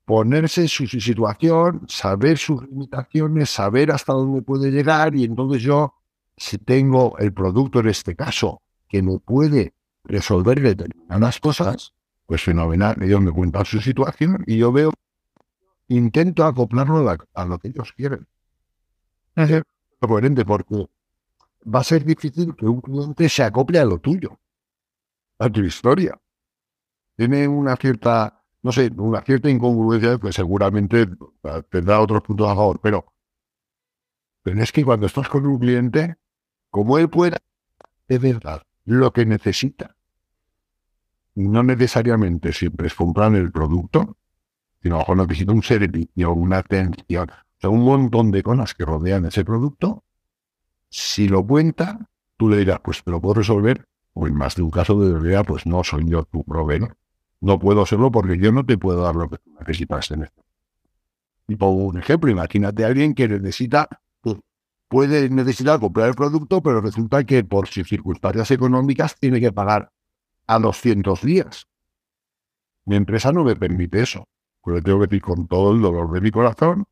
[0.06, 5.94] ponerse su situación, saber sus limitaciones, saber hasta dónde puede llegar, y entonces yo
[6.38, 11.94] si tengo el producto en este caso que me puede resolver determinadas cosas,
[12.26, 13.02] pues fenomenal.
[13.02, 14.92] Ellos me cuentan su situación y yo veo,
[15.88, 18.28] intento acoplarlo a, lo que ellos quieren.
[20.46, 20.88] Porque
[21.66, 24.40] va a ser difícil que un cliente se acople a lo tuyo,
[25.40, 26.20] a tu historia.
[27.16, 31.08] Tiene una cierta, no sé, una cierta incongruencia, pues seguramente
[31.70, 33.14] tendrá otros puntos a favor, pero,
[34.42, 36.16] pero es que cuando estás con un cliente,
[36.70, 37.38] como él pueda,
[38.08, 39.96] de verdad, lo que necesita.
[41.36, 44.18] No necesariamente siempre es comprar el producto,
[44.82, 47.32] sino a lo mejor necesita un servicio, una atención,
[47.70, 50.04] un montón de cosas que rodean ese producto.
[50.90, 54.64] Si lo cuenta, tú le dirás, pues te lo puedo resolver, o en más de
[54.64, 56.98] un caso de realidad, pues no soy yo tu proveedor.
[57.42, 60.44] No puedo hacerlo porque yo no te puedo dar lo que tú necesitas en esto.
[61.48, 63.88] Y pongo un ejemplo, imagínate a alguien que necesita
[64.94, 69.92] puede necesitar comprar el producto, pero resulta que por circunstancias económicas tiene que pagar
[70.46, 71.66] a 200 días.
[72.86, 74.28] Mi empresa no me permite eso.
[74.62, 76.86] Pues tengo que decir con todo el dolor de mi corazón,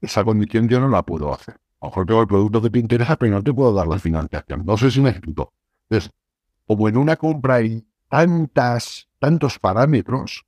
[0.00, 1.54] esa condición yo no la puedo hacer.
[1.80, 3.98] A lo mejor tengo el producto que te interesa, pero no te puedo dar la
[3.98, 4.64] financiación.
[4.64, 5.52] No sé si me explico.
[5.88, 6.10] Entonces,
[6.66, 10.44] como en una compra hay tantas, tantos parámetros,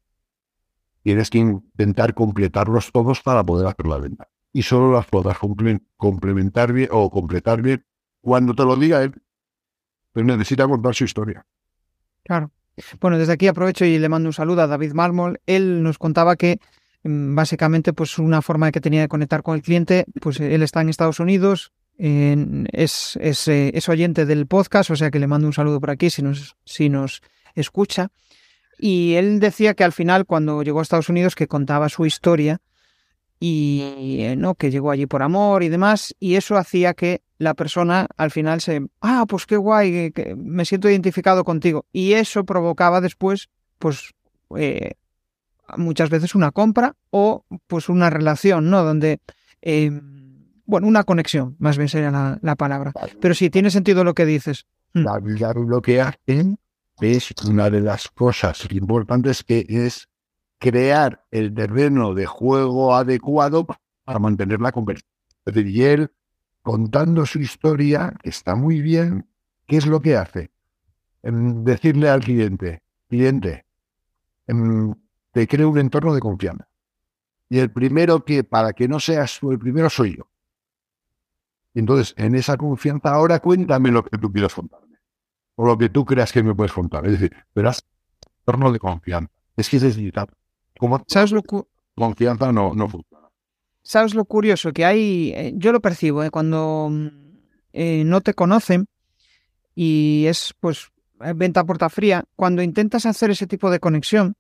[1.03, 4.29] tienes que intentar completarlos todos para poder hacer la venta.
[4.53, 5.39] Y solo las podrás
[5.97, 7.85] complementar bien o completar bien
[8.21, 9.15] cuando te lo diga él.
[10.13, 11.47] Pero necesita contar su historia.
[12.25, 12.51] Claro.
[13.01, 15.41] Bueno, desde aquí aprovecho y le mando un saludo a David Mármol.
[15.47, 16.59] Él nos contaba que
[17.03, 20.89] básicamente pues una forma que tenía de conectar con el cliente, pues él está en
[20.89, 25.81] Estados Unidos, es, eh, es, oyente del podcast, o sea que le mando un saludo
[25.81, 27.23] por aquí si nos,
[27.55, 28.11] escucha.
[28.79, 32.61] Y él decía que al final, cuando llegó a Estados Unidos, que contaba su historia
[33.39, 37.55] y eh, no que llegó allí por amor y demás, y eso hacía que la
[37.55, 41.85] persona al final se, ah, pues qué guay, que me siento identificado contigo.
[41.93, 44.13] Y eso provocaba después, pues,
[44.57, 44.93] eh,
[45.77, 48.83] muchas veces una compra o pues una relación, ¿no?
[48.83, 49.21] Donde,
[49.63, 52.93] em, bueno, una conexión, más bien sería la, palabra.
[53.21, 54.67] Pero sí, tiene sentido lo que dices.
[54.95, 55.05] Mm.
[55.05, 56.59] La, lo que hacen
[57.01, 60.09] es una de las cosas importantes que es
[60.59, 63.67] crear el terreno de juego adecuado
[64.05, 65.11] para mantener la conversación.
[65.55, 66.13] Y él,
[66.63, 69.27] contando su historia, que está muy bien,
[69.67, 70.51] ¿qué es lo que hace?
[71.23, 73.65] En decirle al cliente, cliente,
[75.33, 76.69] te creo un entorno de confianza.
[77.49, 80.31] Y el primero que, para que no seas tú el primero, soy yo.
[81.75, 84.81] Entonces, en esa confianza, ahora cuéntame lo que tú quieras contar
[85.61, 87.05] o lo que tú creas que me puedes contar.
[87.05, 87.85] Es decir, verás,
[88.47, 89.31] torno de confianza.
[89.57, 90.14] Es que es decir,
[90.79, 91.43] como ¿Sabes lo
[91.95, 93.29] confianza no, no funciona.
[93.83, 94.73] ¿Sabes lo curioso?
[94.73, 96.90] Que hay, eh, yo lo percibo, eh, cuando
[97.75, 98.87] eh, no te conocen
[99.75, 100.90] y es pues
[101.35, 104.37] venta puerta fría, cuando intentas hacer ese tipo de conexión,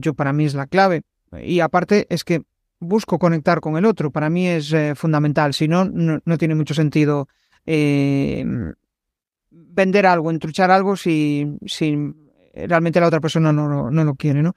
[0.00, 1.02] yo para mí es la clave,
[1.42, 2.42] y aparte es que
[2.80, 7.28] busco conectar con el otro, para mí es fundamental, si no, no, tiene mucho sentido
[9.50, 11.96] vender algo, entruchar algo si, si
[12.54, 14.54] realmente la otra persona no, no, lo quiere, ¿no?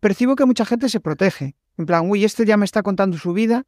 [0.00, 1.56] Percibo que mucha gente se protege.
[1.76, 3.66] En plan, uy, este ya me está contando su vida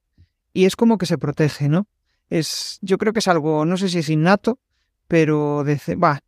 [0.52, 1.86] y es como que se protege, ¿no?
[2.30, 4.58] Es, yo creo que es algo, no sé si es innato,
[5.08, 5.78] pero de,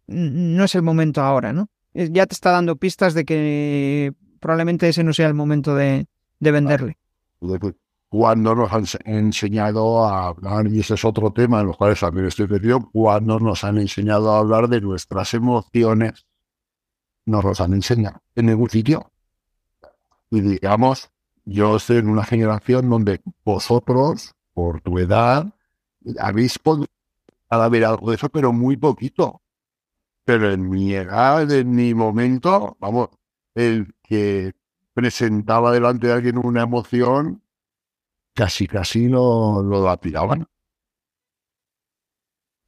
[0.06, 1.70] no es el momento ahora, ¿no?
[1.94, 4.12] Ya te está dando pistas de que
[4.44, 6.07] probablemente ese no sea el momento de,
[6.38, 6.98] de venderle
[8.11, 12.26] cuando nos han enseñado a hablar, y ese es otro tema en los cuales también
[12.26, 16.26] estoy metido, cuando nos han enseñado a hablar de nuestras emociones,
[17.24, 19.11] nos los han enseñado en ningún sitio.
[20.30, 21.11] Y digamos,
[21.44, 25.52] yo estoy en una generación donde vosotros, por tu edad,
[26.20, 26.87] habéis podido
[27.70, 29.42] ver algo de eso, pero muy poquito.
[30.24, 33.09] Pero en mi edad, en mi momento, vamos,
[33.54, 34.52] el que
[34.92, 37.42] presentaba delante de alguien una emoción
[38.34, 40.46] casi casi lo, lo apilaban.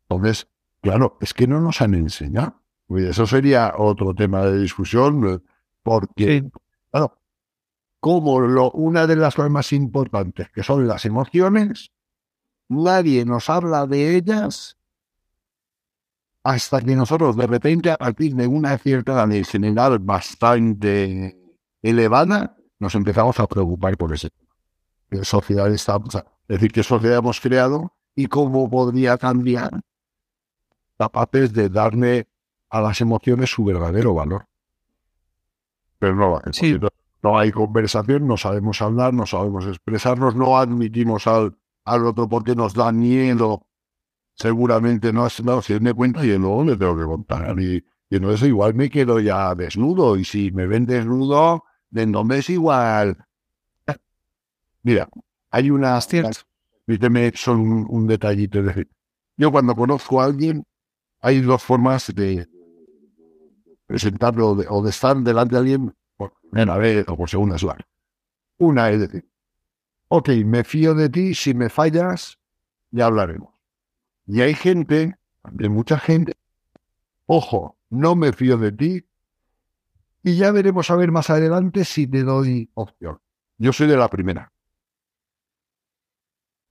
[0.09, 0.49] Entonces,
[0.81, 2.63] claro, es que no nos han enseñado.
[2.89, 5.39] Eso sería otro tema de discusión, eh,
[5.83, 6.49] porque,
[6.91, 7.21] claro,
[7.99, 11.91] como lo, una de las cosas más importantes, que son las emociones,
[12.69, 14.79] nadie nos habla de ellas
[16.47, 21.37] hasta que nosotros de repente, a partir de una cierta edad general bastante
[21.83, 24.55] elevada, nos empezamos a preocupar por ese tema
[25.11, 29.73] qué sociedad estamos, es decir, qué sociedad hemos creado y cómo podría cambiar
[30.97, 32.29] capaces de darle
[32.71, 34.47] a las emociones su verdadero valor.
[35.99, 36.41] Pero no,
[37.25, 42.55] no hay conversación, no sabemos hablar, no sabemos expresarnos, no admitimos al, al otro porque
[42.55, 43.67] nos da miedo.
[44.37, 47.59] Seguramente no, no si me cuenta y luego le tengo que contar.
[47.59, 50.17] Y, y entonces igual me quedo ya desnudo.
[50.17, 53.17] Y si me ven desnudo, de nombre es igual
[54.87, 55.09] Mira,
[55.51, 55.99] hay una...
[56.87, 58.61] Permíteme son un, detallito.
[58.61, 58.89] Es decir,
[59.37, 60.65] yo cuando conozco a alguien,
[61.21, 62.47] hay dos formas de
[63.85, 67.85] presentarlo o de, estar delante de alguien por primera vez o por segunda vez.
[68.59, 69.29] Una es decir,
[70.07, 72.39] ok, me fío de ti, si me fallas,
[72.93, 73.56] ya hablaremos.
[74.27, 75.17] Y hay gente,
[75.51, 76.35] de mucha gente,
[77.27, 79.07] ojo, no me fío de ti,
[80.23, 83.21] y ya veremos a ver más adelante si te doy opción.
[83.59, 84.53] Yo soy de la primera.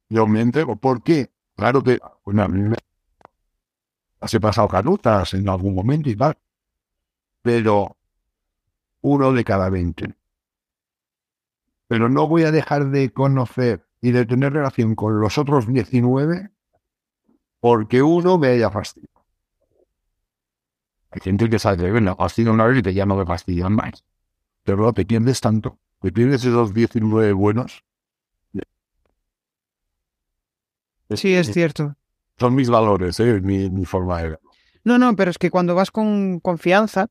[0.10, 0.76] Yo me entrego.
[0.76, 1.32] ¿Por qué?
[1.56, 2.76] Claro que bueno, a mí me
[4.20, 6.38] he pasado canutas en algún momento y tal.
[7.42, 7.96] Pero
[9.00, 10.16] uno de cada veinte.
[11.88, 16.52] Pero no voy a dejar de conocer y de tener relación con los otros 19
[17.66, 19.26] porque uno me haya fastidiado.
[21.10, 24.04] Hay gente que sabe, bueno, fastidia una vez y te ya no me fastidian más.
[24.62, 25.80] Pero no te pierdes tanto.
[26.00, 27.84] Te pierdes esos 19 buenos.
[31.10, 31.96] Sí, es cierto.
[32.38, 33.42] Son mis valores, ¿eh?
[33.42, 34.40] mi, mi forma de ver.
[34.84, 37.08] No, no, pero es que cuando vas con confianza,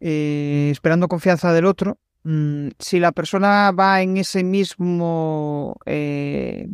[0.00, 6.70] eh, esperando confianza del otro, mmm, si la persona va en ese mismo, eh,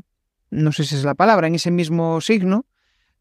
[0.50, 2.66] no sé si es la palabra, en ese mismo signo,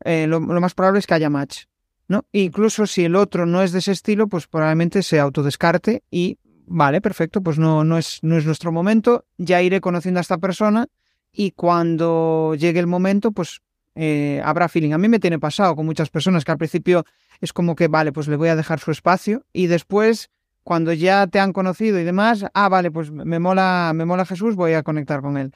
[0.04, 1.66] eh, lo, más probable es que haya match.
[2.08, 2.26] ¿no?
[2.32, 7.02] Incluso si el otro no es de ese estilo, pues probablemente se autodescarte y vale,
[7.02, 10.88] perfecto, pues no, no, es, no es nuestro momento, ya iré conociendo a esta persona
[11.32, 13.62] y cuando llegue el momento, pues
[13.96, 14.94] eh, habrá feeling.
[14.94, 17.06] A mí me tiene pasado con muchas personas que al principio
[17.42, 20.30] es como que, vale, pues le voy a dejar su espacio y después,
[20.64, 24.56] cuando ya te han conocido y demás, ah, vale, pues me mola, me mola Jesús,
[24.56, 25.54] voy a conectar con él.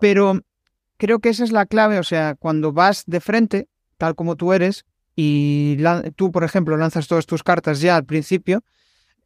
[0.00, 0.40] Pero
[0.96, 3.68] creo que esa es la clave, o sea, cuando vas de frente,
[4.02, 4.84] tal como tú eres,
[5.14, 5.76] y
[6.16, 8.64] tú, por ejemplo, lanzas todas tus cartas ya al principio,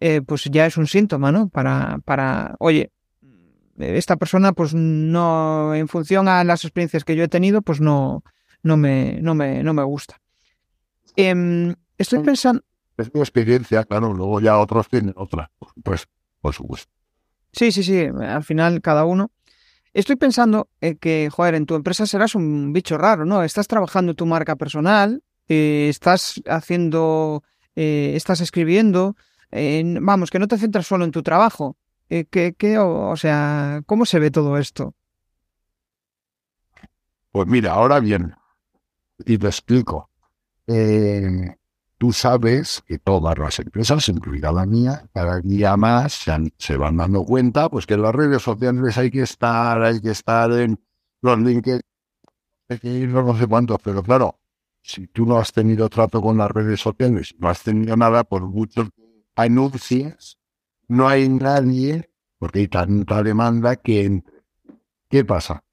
[0.01, 1.49] eh, pues ya es un síntoma, ¿no?
[1.49, 2.91] Para, para, oye,
[3.79, 8.23] esta persona, pues no, en función a las experiencias que yo he tenido, pues no,
[8.63, 10.21] no me, no me, no me gusta.
[11.17, 12.63] Eh, estoy pensando.
[12.99, 15.51] Es mi experiencia, claro, luego ya otros tienen otra,
[15.83, 16.07] pues,
[16.43, 16.93] por supuesto.
[17.53, 19.31] Sí, sí, sí, al final cada uno.
[19.97, 23.43] Estoy pensando eh, que, joder, en tu empresa serás un bicho raro, ¿no?
[23.43, 27.43] Estás trabajando tu marca personal, eh, estás haciendo,
[27.77, 29.17] eh, estás escribiendo,
[29.51, 31.79] vamos, que no te centras solo en tu trabajo.
[32.09, 34.95] ¿qué, qué, o, sea, ¿cómo se ve todo esto?
[37.33, 38.35] Pues mira, ahora bien,
[39.25, 40.11] y te explico.
[41.99, 46.27] Tú sabes que todas las empresas, incluida la mía, cada día más
[46.59, 50.11] se, van dando cuenta pues que en las redes sociales hay que estar, hay que
[50.11, 50.79] estar en
[51.23, 51.81] los LinkedIn,
[52.83, 54.39] ir no sé cuántos, pero claro,
[54.83, 58.43] si tú no has tenido trato con las redes sociales, no has tenido nada, por
[58.43, 58.89] mucho
[59.35, 60.39] anuncies,
[60.89, 64.23] no hay nadie, porque hay tanta demanda que.
[65.09, 65.65] ¿Qué pasa?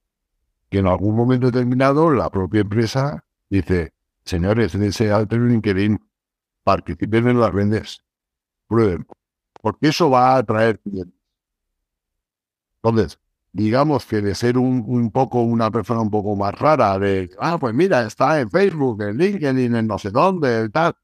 [0.69, 3.93] Que en algún momento determinado la propia empresa dice,
[4.25, 5.99] señores, dense alto en LinkedIn,
[6.63, 8.03] participen en las vendes,
[8.67, 9.05] prueben,
[9.61, 11.19] porque eso va a atraer clientes.
[12.81, 13.19] Entonces,
[13.51, 17.57] digamos que de ser un, un, poco una persona un poco más rara, de, ah,
[17.59, 20.95] pues mira, está en Facebook, en LinkedIn, en no sé dónde, tal,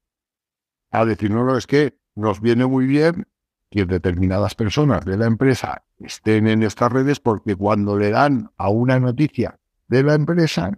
[0.91, 3.27] a decir, no, es que nos viene muy bien
[3.69, 8.69] que determinadas personas de la empresa estén en estas redes porque cuando le dan a
[8.69, 10.71] una noticia de la empresa,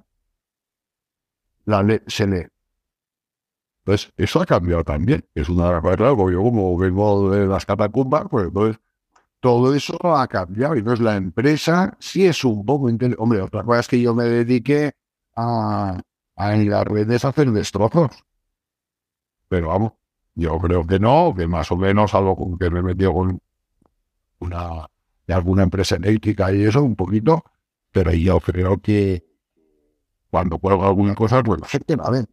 [1.65, 2.50] la le se lee.
[3.91, 5.25] Pues eso ha cambiado también.
[5.35, 8.79] Es una cosa, yo como vengo de las catacumbas, pues entonces
[9.41, 10.77] todo eso ha cambiado.
[10.77, 13.21] Y entonces la empresa sí es un poco inteligente.
[13.21, 14.93] Hombre, otra cosa es que yo me dedique
[15.35, 15.99] a,
[16.37, 18.11] en las redes hacer destrozos.
[19.49, 19.91] Pero vamos,
[20.35, 23.41] yo creo que no, que más o menos algo con que me he con
[24.39, 24.87] una
[25.27, 27.43] de alguna empresa eléctrica y eso un poquito,
[27.91, 29.25] pero yo creo que
[30.29, 32.25] cuando cuelgo alguna cosa, pues la gente la ve.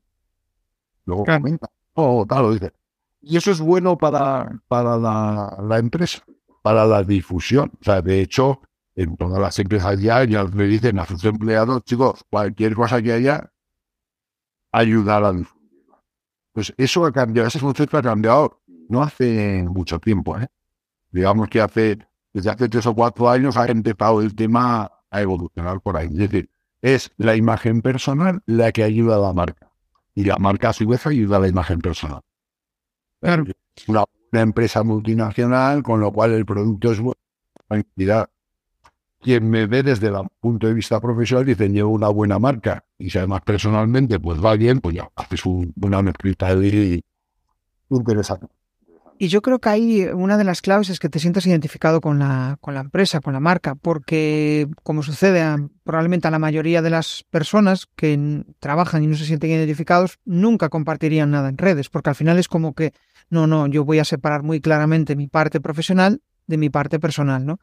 [1.09, 1.41] Luego claro.
[1.41, 2.73] comenta, o oh, tal, lo dice.
[3.23, 6.23] Y eso es bueno para, para la, la, empresa,
[6.63, 7.73] para la difusión.
[7.81, 8.61] O sea, de hecho,
[8.95, 13.13] en todas las empresas ya, ya le dicen a sus empleados, chicos, cualquier cosa que
[13.13, 13.51] haya,
[14.71, 15.87] ayudar a difundir.
[16.53, 20.39] Pues eso ha cambiado, ese concepto ha cambiado no hace mucho tiempo.
[20.39, 20.47] ¿eh?
[21.11, 21.99] Digamos que hace,
[22.35, 26.09] desde hace tres o cuatro años ha empezado el tema a evolucionar por ahí.
[26.09, 26.51] Es decir,
[26.83, 29.68] es la imagen personal la que ayuda a la marca.
[30.19, 32.21] Y la marca a su vez ayuda a la imagen personal.
[33.21, 33.45] Claro.
[33.87, 37.19] Una, una empresa multinacional, con lo cual el producto es bueno
[39.21, 43.11] quien me ve desde el punto de vista profesional dicen llevo una buena marca y
[43.11, 47.03] si además personalmente pues va bien, pues ya haces un, una mezclita de
[47.91, 48.47] interesante.
[49.21, 52.21] Y yo creo que ahí una de las claves es que te sientas identificado con
[52.21, 55.45] la, con la empresa, con la marca, porque como sucede
[55.83, 60.69] probablemente a la mayoría de las personas que trabajan y no se sienten identificados, nunca
[60.69, 62.93] compartirían nada en redes, porque al final es como que,
[63.29, 67.45] no, no, yo voy a separar muy claramente mi parte profesional de mi parte personal,
[67.45, 67.59] ¿no?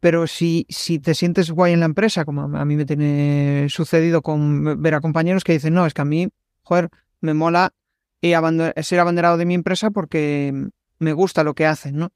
[0.00, 4.22] pero si, si te sientes guay en la empresa, como a mí me tiene sucedido
[4.22, 6.28] con ver a compañeros que dicen, no, es que a mí,
[6.62, 6.88] joder,
[7.20, 7.72] me mola
[8.22, 10.70] ser abanderado de mi empresa porque
[11.00, 12.12] me gusta lo que hacen, ¿no?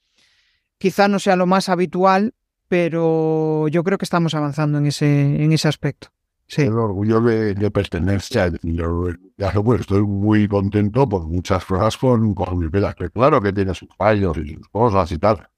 [0.79, 2.35] Quizá no sea lo más habitual,
[2.69, 6.09] pero yo creo que estamos avanzando en ese, en ese aspecto.
[6.57, 8.61] El orgullo de, de pertenecer.
[8.63, 12.95] Yo, ya pues, estoy muy contento por muchas cosas con, con mi vida.
[12.95, 15.49] Claro que tiene sus fallos y sus cosas y tal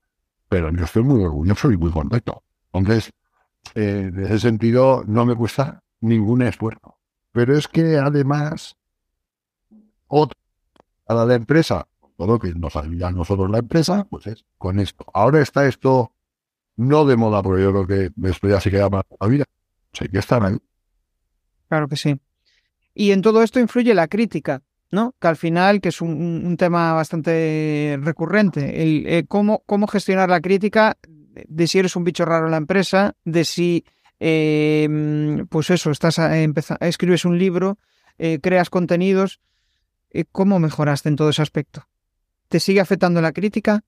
[0.49, 2.43] pero yo estoy muy orgulloso y muy contento.
[2.73, 3.13] Entonces,
[3.75, 6.99] eh, en ese sentido, no me cuesta ningún esfuerzo.
[7.33, 8.77] Pero es que además,
[10.07, 10.39] otra
[11.09, 15.05] a la empresa, todo que nos ayuda a nosotros la empresa, pues es con esto.
[15.13, 16.13] Ahora está esto
[16.77, 19.45] no de moda, porque yo creo que esto ya se queda más la vida.
[19.93, 20.59] O sea, que estar ahí.
[21.69, 22.19] Claro que sí.
[22.95, 25.15] Y en todo esto influye la crítica, ¿no?
[25.19, 30.41] Que al final, que es un, tema bastante recurrente, el, eh, cómo, cómo gestionar la
[30.41, 30.97] crítica
[31.49, 33.85] de si eres un bicho raro en la empresa, de si,
[34.21, 36.35] eh, pues eso, estás a,
[36.81, 37.79] escribes un libro,
[38.19, 39.41] eh, creas contenidos,
[40.33, 41.87] ¿cómo mejoraste en todo ese aspecto?
[42.49, 43.83] ¿Te sigue afectando la crítica?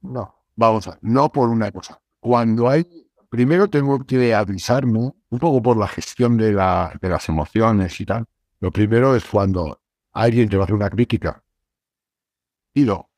[0.00, 2.00] No, vamos a, no por una cosa.
[2.20, 2.86] Cuando hay
[3.32, 8.04] primero tengo que avisarme un poco por la gestión de, la, de las emociones y
[8.04, 8.26] tal.
[8.60, 9.80] Lo primero es cuando
[10.12, 11.42] alguien te va a hacer una crítica.
[12.74, 13.08] Y no.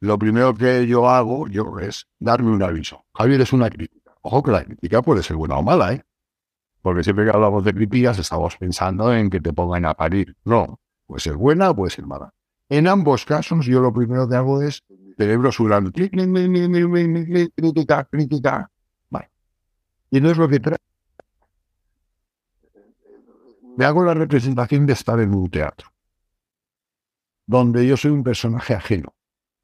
[0.00, 3.06] Lo primero que yo hago yo es darme un aviso.
[3.14, 4.12] Javier es una crítica.
[4.20, 6.04] Ojo que la crítica puede ser buena o mala, ¿eh?
[6.82, 10.36] Porque siempre que hablamos de críticas estamos pensando en que te pongan a parir.
[10.44, 12.34] No, puede ser buena o puede ser mala.
[12.68, 14.84] En ambos casos, yo lo primero que hago es
[15.16, 15.90] cerebro surando.
[15.92, 18.70] Crítica, crítica.
[20.10, 20.78] Y no es lo que trae.
[23.76, 25.92] Me hago la representación de estar en un teatro,
[27.46, 29.14] donde yo soy un personaje ajeno.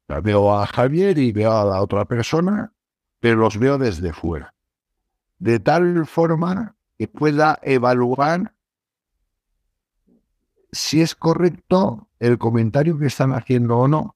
[0.07, 2.73] veo a Javier y veo a la otra persona,
[3.19, 4.53] pero los veo desde fuera.
[5.37, 8.53] De tal forma que pueda evaluar
[10.71, 14.15] si es correcto el comentario que están haciendo o no.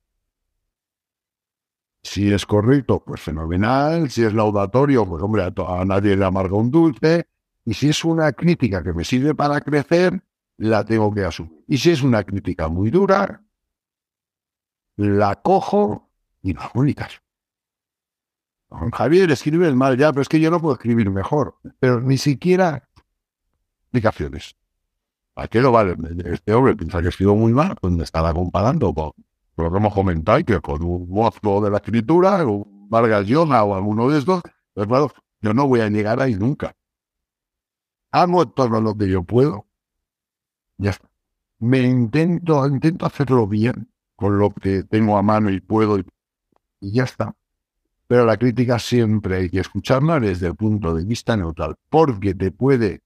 [2.01, 4.09] Si es correcto, pues fenomenal.
[4.09, 7.27] Si es laudatorio, pues hombre, a, nadie le amarga un dulce.
[7.65, 10.23] Y si es una crítica que me sirve para crecer,
[10.57, 11.63] la tengo que asumir.
[11.67, 13.43] Y si es una crítica muy dura,
[14.95, 16.09] la cojo
[16.41, 16.95] y hago ni
[18.93, 21.57] Javier, escribe mal ya, pero es que yo no puedo escribir mejor.
[21.79, 22.87] Pero ni siquiera
[23.83, 24.55] explicaciones.
[25.39, 25.95] ¿A qué lo vale?
[26.25, 29.11] Este hombre piensa que escribo muy mal, pues me estará comparando con
[29.55, 33.73] lo que hemos comentado, que con un monstruo de la escritura, un Vargas Llosa o
[33.73, 34.41] alguno de estos,
[34.73, 36.75] pues claro, yo no voy a llegar ahí nunca.
[38.11, 39.65] Hago todo lo que yo puedo.
[40.77, 41.09] Ya está.
[41.59, 46.05] Me intento, intento hacerlo bien con lo que tengo a mano y puedo y,
[46.81, 47.33] ya está.
[48.07, 52.51] Pero la crítica siempre hay que escucharla desde el punto de vista neutral, porque te
[52.51, 53.03] puede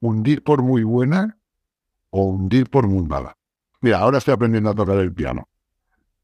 [0.00, 1.38] hundir por muy buena
[2.16, 3.36] o hundir por muy mala.
[3.80, 5.48] Mira, ahora estoy aprendiendo a tocar el piano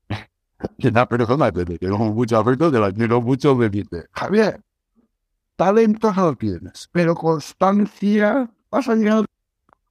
[0.85, 4.61] una persona que tengo mucho afecto, te la quiero mucho, me dice, Javier,
[5.57, 9.25] talento no tienes, pero constancia vas a llegar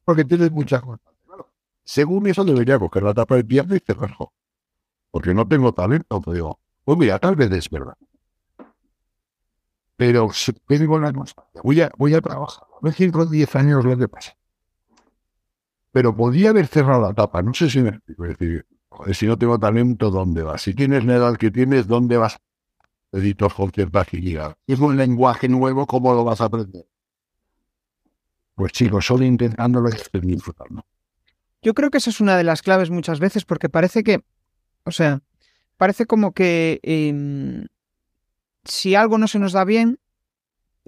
[0.06, 1.46] porque tienes mucha constancia.
[1.84, 4.32] según eso debería coger la tapa del piano y cerrarlo.
[5.12, 7.98] Porque no tengo talento, pero digo, pues mira, tal vez es verdad.
[9.98, 10.30] Pero
[10.66, 12.64] tengo la constancia, voy a, voy a trabajar.
[12.72, 14.39] A ver si 10 años lo que pasa.
[15.92, 18.24] Pero podría haber cerrado la tapa, no sé si me explico.
[18.24, 18.66] decir,
[19.14, 20.62] si no tengo talento, ¿dónde vas?
[20.62, 22.40] Si tienes la edad que tienes, ¿dónde vas?
[23.12, 24.56] Editor cualquier página.
[24.68, 26.86] Es un lenguaje nuevo, ¿cómo lo vas a aprender?
[28.56, 30.86] Pues chicos, solo intentándolo y disfrutando.
[31.62, 34.24] Yo creo que esa es una de las claves muchas veces, porque parece que,
[34.84, 35.22] o sea,
[35.78, 37.68] parece como que em,
[38.64, 40.00] si algo no se nos da bien,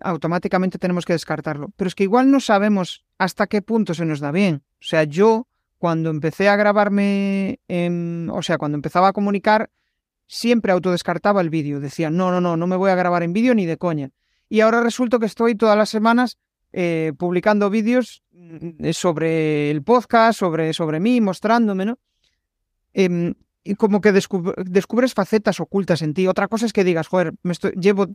[0.02, 1.72] automáticamente tenemos que descartarlo.
[1.76, 4.64] Pero es que igual no sabemos hasta qué punto se nos da bien.
[4.82, 7.60] O sea, yo cuando empecé a grabarme,
[8.32, 9.70] o sea, cuando empezaba a comunicar,
[10.28, 11.80] siempre autodescartaba el vídeo.
[11.80, 14.10] Decía, no, no, no, no me voy a grabar en vídeo ni de coña.
[14.50, 16.38] Y ahora resulta que estoy todas las semanas
[16.74, 22.00] eh, publicando vídeos mm, sobre el podcast, sobre, sobre mí, mostrándome, ¿no?
[22.94, 26.28] Em, y como que descubres facetas ocultas en ti.
[26.28, 28.08] Otra cosa es que digas, joder, me estoy, llevo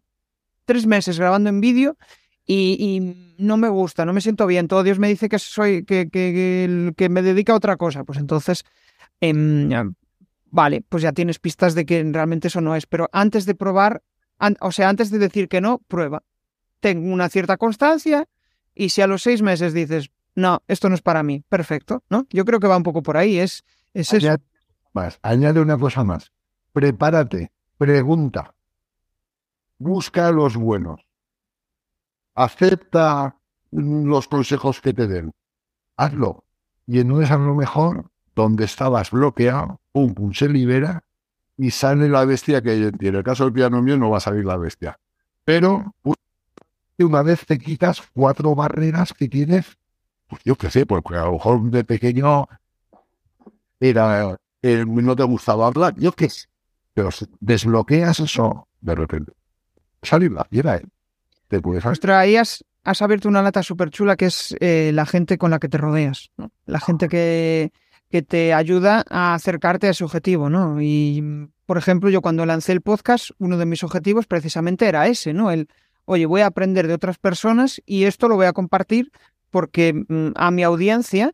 [0.64, 1.97] tres meses grabando en vídeo
[2.47, 4.69] y, no me gusta, no me siento bien.
[4.69, 8.05] Todo Dios me dice que soy, que, que, que me dedica a otra cosa.
[8.05, 8.65] Pues entonces,
[9.21, 9.95] em,
[10.51, 12.87] vale, pues ya tienes pistas de que realmente eso no es.
[12.87, 14.03] Pero antes de probar,
[14.61, 16.23] o sea, antes de decir que no, prueba.
[16.81, 18.29] Tengo una cierta constancia
[18.75, 22.27] y si a los seis meses dices, no, esto no es para mí, perfecto, ¿no?
[22.31, 24.37] Yo creo que va un poco por ahí, es, es eso.
[24.93, 26.33] Más, añade una cosa más.
[26.73, 28.55] Prepárate, pregunta,
[29.79, 31.06] busca a los buenos
[32.37, 33.37] acepta
[33.72, 35.32] los consejos que te den.
[35.97, 36.45] Hazlo.
[36.87, 41.03] Y no es a lo mejor donde estabas bloqueado, pum, pum, se libera
[41.57, 43.09] y sale la bestia que hay en ti.
[43.09, 45.01] En el caso del piano mío no va a salir la bestia.
[45.45, 45.95] Pero
[46.99, 49.66] una vez te quitas cuatro barreras que tienes,
[50.28, 52.47] pues yo qué sé, porque a lo mejor de pequeño
[53.80, 56.47] era, eh, no te gustaba hablar, yo qué sé.
[56.95, 57.11] Pero
[57.41, 59.32] desbloqueas eso de repente.
[60.03, 60.84] Salir la fiera, ¿eh?
[61.49, 61.85] Te puedes...
[61.85, 65.69] has, has abierto una lata súper chula que es eh, la gente con la que
[65.69, 66.31] te rodeas,
[66.67, 67.73] la gente que,
[68.11, 70.81] que te ayuda a acercarte a ese objetivo, ¿no?
[70.81, 75.33] Y, por ejemplo, yo cuando lancé el podcast, uno de mis objetivos precisamente era ese,
[75.33, 75.51] ¿no?
[75.51, 75.69] El,
[76.05, 79.11] oye, voy a aprender de otras personas y esto lo voy a compartir
[79.51, 81.33] porque mm, a mi audiencia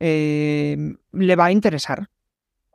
[0.00, 0.76] eh,
[1.12, 2.08] le va a interesar,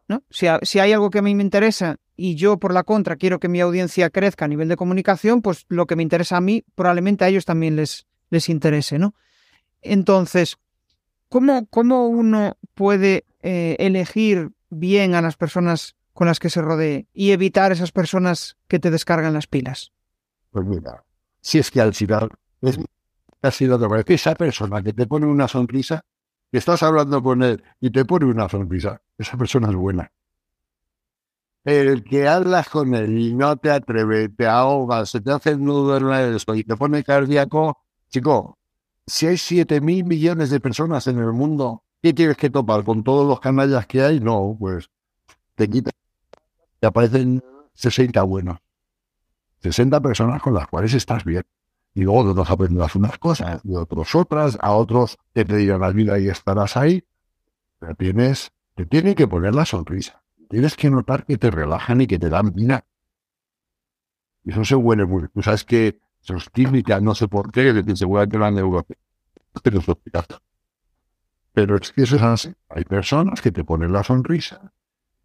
[0.08, 0.24] ¿no?
[0.30, 3.39] Si, si hay algo que a mí me interesa y yo, por la contra, quiero
[3.39, 6.64] que mi audiencia crezca a nivel de comunicación, pues lo que me interesa a mí,
[6.76, 9.16] probablemente a ellos también les, les interese, ¿no?
[9.82, 10.57] Entonces,
[11.30, 17.07] ¿cómo, cómo uno puede eh, elegir bien a las personas con las que se rodee
[17.14, 19.91] y evitar esas personas que te descargan las pilas?
[20.51, 21.03] Pues mira,
[21.41, 22.30] si es que al final
[22.61, 22.80] es
[23.41, 26.05] casi lo que esa persona que te pone una sonrisa,
[26.51, 30.11] que estás hablando con él y te pone una sonrisa, esa persona es buena.
[31.64, 35.64] El que hablas con él y no te atreves, te ahogas, se te hace el
[35.64, 37.78] nudo en la y te pone cardíaco,
[38.09, 38.57] chico,
[39.07, 43.03] si hay 7 mil millones de personas en el mundo, ¿qué tienes que topar con
[43.03, 44.20] todos los canallas que hay?
[44.20, 44.89] No, pues
[45.55, 45.91] te quita.
[46.80, 47.41] Te aparecen
[47.76, 48.59] 60 buenos.
[49.59, 51.43] 60 personas con las cuales estás bien.
[51.93, 55.91] Y luego de otros aprenderás unas cosas, de otros otras, a otros te pedirán la
[55.91, 57.05] vida y estarás ahí.
[57.80, 60.23] Pero tienes, te tiene que poner la sonrisa.
[60.54, 62.86] Tienes que notar que te relajan y que te dan vida.
[64.43, 65.28] Y eso se huele muy.
[65.30, 69.04] Tú sabes que esos tímicas, no sé por qué, que seguramente la neurociencia.
[71.54, 72.54] Pero es que eso es así.
[72.70, 74.72] Hay personas que te ponen la sonrisa,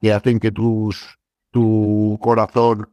[0.01, 1.19] que hacen que tus,
[1.51, 2.89] tu corazón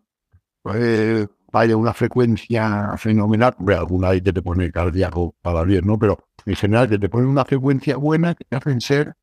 [0.74, 3.56] eh, vaya a una frecuencia fenomenal.
[3.78, 5.98] alguna ahí que te pone cardíaco para bien, ¿no?
[5.98, 9.16] Pero en general que te ponen una frecuencia buena que te hacen ser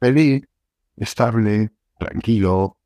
[0.00, 0.42] feliz,
[0.98, 2.76] estable, tranquilo.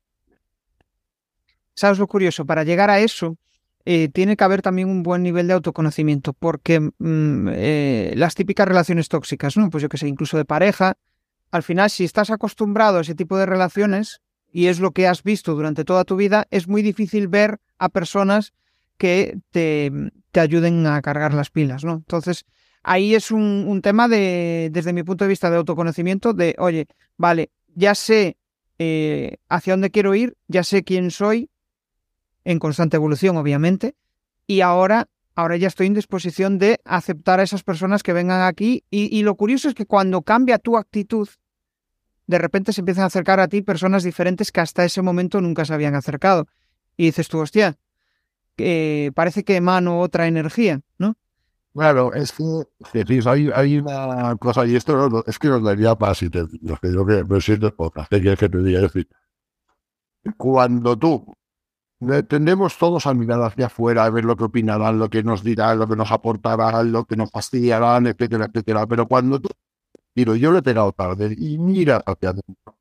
[1.75, 2.45] ¿Sabes lo curioso?
[2.45, 3.37] Para llegar a eso,
[3.85, 8.67] eh, tiene que haber también un buen nivel de autoconocimiento, porque mm, eh, las típicas
[8.67, 9.69] relaciones tóxicas, ¿no?
[9.69, 10.97] Pues yo que sé, incluso de pareja,
[11.51, 15.23] al final, si estás acostumbrado a ese tipo de relaciones y es lo que has
[15.23, 18.53] visto durante toda tu vida, es muy difícil ver a personas
[18.97, 19.91] que te,
[20.31, 21.93] te ayuden a cargar las pilas, ¿no?
[21.93, 22.45] Entonces,
[22.83, 26.87] ahí es un, un, tema de, desde mi punto de vista de autoconocimiento, de, oye,
[27.17, 28.37] vale, ya sé
[28.79, 31.49] eh, hacia dónde quiero ir, ya sé quién soy,
[32.43, 33.95] en constante evolución, obviamente,
[34.47, 38.83] y ahora, ahora ya estoy en disposición de aceptar a esas personas que vengan aquí,
[38.89, 41.29] y, lo curioso es que cuando cambia tu actitud,
[42.27, 45.65] de repente se empiezan a acercar a ti personas diferentes que hasta ese momento nunca
[45.65, 46.47] se habían acercado.
[46.95, 47.77] Y dices tú, hostia,
[48.55, 51.15] que parece que emano otra energía, ¿no?
[51.73, 52.43] Claro, es que
[53.55, 57.03] hay, una cosa, y esto es que nos daría paz si te, lo que yo
[57.05, 59.09] que me siento podcast, que que te diga, es decir,
[60.37, 61.35] cuando tú
[62.27, 65.79] tendemos todos a mirar hacia afuera, a ver lo que opinarán, lo que nos dirán,
[65.79, 69.49] lo que nos aportarán, lo que nos fastidiarán, etcétera, etcétera, pero cuando tú,
[70.13, 72.77] digo, yo lo he pegado tarde y mira hacia adentro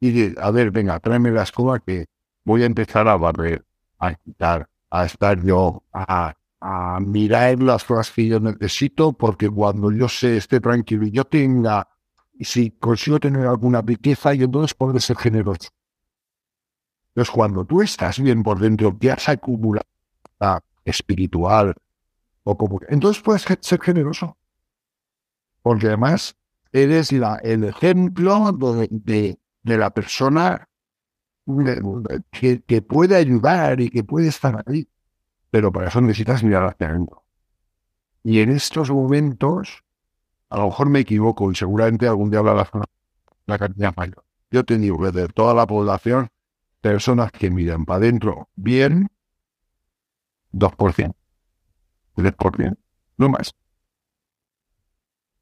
[0.00, 2.06] y dices, a ver, venga, tráeme la escoba que
[2.44, 3.64] voy a empezar a barrer,
[3.98, 9.92] a quitar, a estar yo, a a mirar las cosas que yo necesito, porque cuando
[9.92, 11.88] yo sé, esté tranquilo y yo tenga,
[12.34, 15.68] y si consigo tener alguna riqueza, yo entonces podré ser generoso.
[17.08, 19.86] Entonces, cuando tú estás bien por dentro, que has acumulado
[20.84, 21.74] espiritual,
[22.44, 24.36] o como, entonces puedes ser generoso.
[25.62, 26.36] Porque además
[26.72, 30.68] eres la, el ejemplo de, de, la persona
[32.30, 34.86] que, que puede ayudar y que puede estar ahí
[35.56, 37.24] pero para eso necesitas mirar hacia adentro.
[38.22, 39.84] Y en estos momentos,
[40.50, 42.84] a lo mejor me equivoco y seguramente algún día hablarás con
[43.46, 44.22] la cantidad mayor.
[44.50, 46.28] Yo te digo que de toda la población,
[46.82, 49.08] personas que miran para adentro bien,
[50.52, 51.14] 2%,
[52.16, 52.76] 3%,
[53.16, 53.54] no más.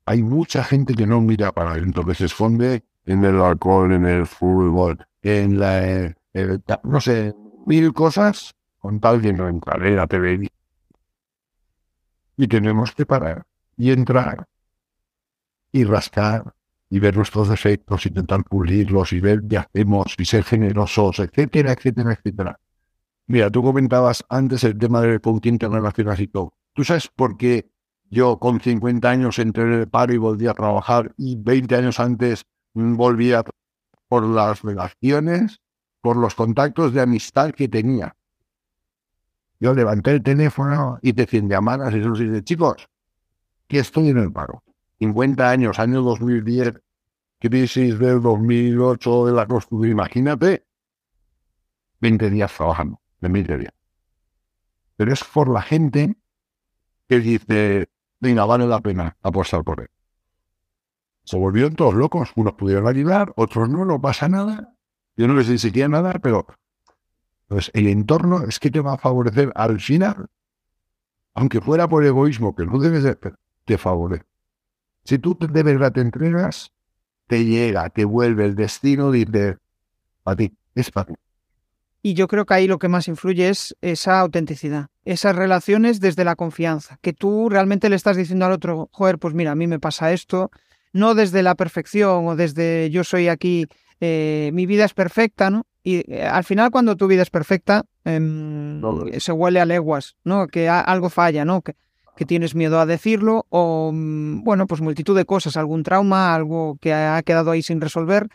[0.07, 4.07] Hay mucha gente que no mira para adentro, que se esconde en el alcohol, en
[4.07, 6.15] el fútbol, en la,
[6.85, 7.35] no sé,
[7.67, 8.55] mil cosas
[8.85, 10.47] con tal de no entrar en la TV.
[12.37, 13.47] Y tenemos que parar
[13.79, 14.47] y entrar
[15.73, 16.55] y rascar
[16.91, 22.13] y ver nuestros defectos, intentar pulirlos y ver qué hacemos y ser generosos, etcétera, etcétera,
[22.13, 22.61] etcétera.
[23.27, 26.53] Mira, tú comentabas antes el tema del coaching relaciones y todo.
[26.75, 27.71] ¿Tú sabes por qué
[28.11, 31.99] yo con 50 años entré en el paro y volví a trabajar y 20 años
[32.01, 33.45] antes volvía
[34.09, 35.63] por las relaciones,
[36.03, 38.15] por los contactos de amistad que tenía?
[39.65, 42.87] Yo levanté el teléfono y te hacen llamadas y eso dice, chicos,
[43.67, 44.63] que estoy en el paro.
[44.99, 46.83] 50 años, año 2010,
[47.39, 50.67] crisis del 2008 de la construcción, imagínate,
[51.99, 53.73] 20 días trabajando, de 20 días.
[54.97, 56.15] Pero es por la gente
[57.09, 57.89] que dice,
[58.21, 59.89] venga, vale la pena apostar por él.
[61.25, 64.75] Se volvieron todos locos, unos pudieron ayudar, otros no, no pasa nada.
[65.17, 66.47] Yo no les insistía nada, pero
[67.55, 70.27] pues el entorno es que te va a favorecer al final,
[71.35, 73.17] aunque fuera por egoísmo, que no debes de,
[73.65, 74.25] te favorece.
[75.05, 76.73] Si tú de verdad te entregas,
[77.29, 79.59] te llega, te vuelve el destino, dice,
[80.25, 81.15] para ti, es para ti.
[82.03, 86.25] Y yo creo que ahí lo que más influye es esa autenticidad, esas relaciones desde
[86.25, 89.69] la confianza, que tú realmente le estás diciendo al otro, joder, pues mira, a mí
[89.69, 90.51] me pasa esto,
[90.93, 93.69] no desde la perfección o desde yo soy aquí,
[94.07, 95.67] eh, mi vida es perfecta, ¿no?
[95.83, 98.83] Y eh, al final cuando tu vida es perfecta, em,
[99.19, 100.47] se huele a leguas, ¿no?
[100.47, 101.63] Que algo falla, ¿no?
[101.63, 101.75] Que,
[102.15, 106.77] que tienes miedo a decirlo o, mm, bueno, pues multitud de cosas, algún trauma, algo
[106.83, 108.29] que ha quedado ahí sin resolver.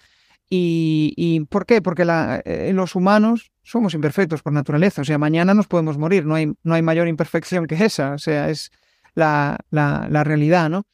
[0.50, 1.84] ¿Y, y por qué?
[1.84, 6.26] Porque la, eh, los humanos somos imperfectos por naturaleza, o sea, mañana nos podemos morir,
[6.26, 8.72] no hay, no hay mayor imperfección que esa, o sea, es
[9.14, 10.88] la, la, la realidad, ¿no?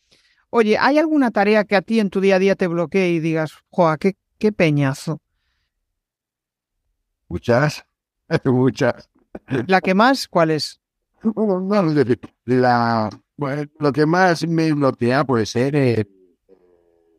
[0.50, 3.20] Oye, ¿hay alguna tarea que a ti en tu día a día te bloquee y
[3.20, 5.20] digas, joa, qué, qué peñazo?
[7.28, 7.84] Muchas,
[8.44, 9.10] muchas.
[9.68, 10.28] ¿La que más?
[10.28, 10.80] ¿Cuál es?
[12.46, 13.10] la,
[13.80, 16.08] lo que más me bloquea puede ser el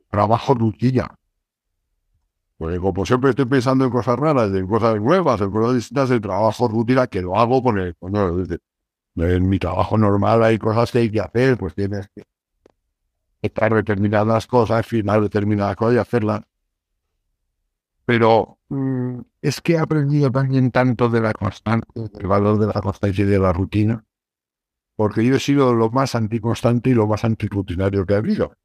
[0.09, 1.19] trabajo rutina.
[2.59, 6.21] Porque como siempre estoy pensando en cosas raras, en cosas nuevas, en cosas distintas, el
[6.21, 7.93] trabajo rutina que lo hago porque
[9.17, 12.23] en mi trabajo normal hay cosas que hay que hacer, pues tienes que
[13.43, 16.43] estar determinadas cosas, firmar determinadas cosas y hacerlas.
[18.07, 22.81] Pero mm, es que he aprendido también tanto de la constante, del valor de la
[22.81, 24.05] constancia y de la rutina,
[24.95, 28.57] porque yo he sido lo más anticonstante y lo más antirrutinario que ha habido.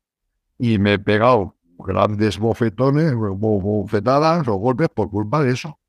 [0.57, 5.79] Y me he pegado grandes bofetones, bofetadas o golpes por culpa de eso.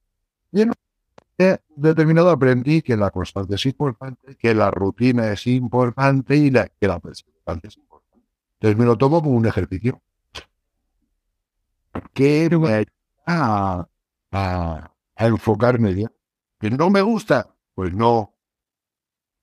[0.51, 0.73] Y en
[1.39, 6.89] he determinado aprendí que la constante es importante, que la rutina es importante y que
[6.89, 8.27] la perseverancia es importante.
[8.55, 10.01] Entonces me lo tomo como un ejercicio.
[12.15, 12.87] Que me
[13.27, 13.89] a,
[14.31, 16.11] a, enfocarme bien.
[16.59, 18.35] Que no me gusta, pues no.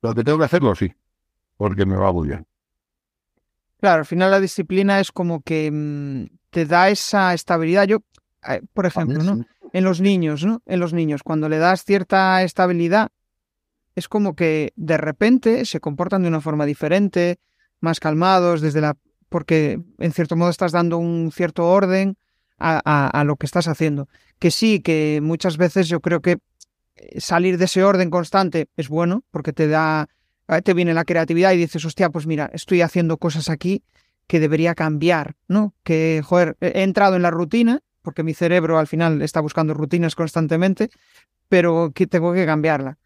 [0.01, 0.93] Lo que tengo que hacerlo, sí,
[1.57, 2.47] porque me va muy bien.
[3.79, 7.85] Claro, al final la disciplina es como que mm, te da esa estabilidad.
[7.85, 7.99] Yo,
[8.47, 9.45] eh, por ejemplo, ¿no?
[9.71, 10.61] En los niños, ¿no?
[10.65, 13.09] En los niños, cuando le das cierta estabilidad,
[13.95, 17.39] es como que de repente se comportan de una forma diferente,
[17.79, 18.97] más calmados, desde la
[19.29, 22.17] porque en cierto modo estás dando un cierto orden
[22.59, 24.07] a, lo que estás haciendo.
[24.39, 26.39] Que sí, que muchas veces yo creo que
[26.95, 30.09] eh, salir de ese orden constante es bueno, porque te da,
[30.63, 33.83] te viene la creatividad y dices, hostia, pues mira, estoy haciendo cosas aquí
[34.27, 35.73] que debería cambiar, ¿no?
[35.83, 40.15] Que, joder, he entrado en la rutina, porque mi cerebro al final está buscando rutinas
[40.15, 40.89] constantemente,
[41.47, 42.97] pero que tengo que cambiarla.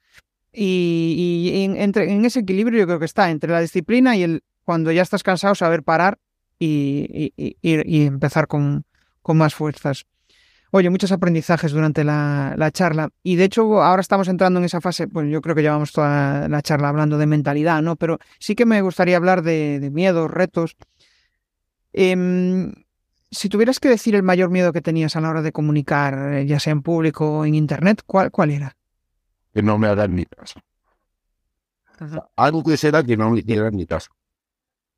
[0.51, 4.43] Y, en, entre, en ese equilibrio yo creo que está entre la disciplina y el
[4.63, 6.19] cuando ya estás cansado saber parar
[6.57, 8.85] y, y empezar con,
[9.23, 10.05] con más fuerzas.
[10.75, 15.05] Oye, muchos aprendizajes durante la, charla y de hecho ahora estamos entrando en esa fase,
[15.05, 17.95] bueno, yo creo que llevamos toda la charla hablando de mentalidad, ¿no?
[17.95, 20.75] Pero sí que me gustaría hablar de, miedos, retos.
[21.93, 22.73] Em,
[23.29, 26.45] si tuvieras que decir el mayor miedo que tenías a la hora de comunicar, eh,
[26.47, 28.75] ya sea en público o en Internet, ¿cuál, cuál era?
[29.53, 30.59] Que no me hagan ni caso.
[32.35, 34.09] Algo que será que no me hicieran ni caso.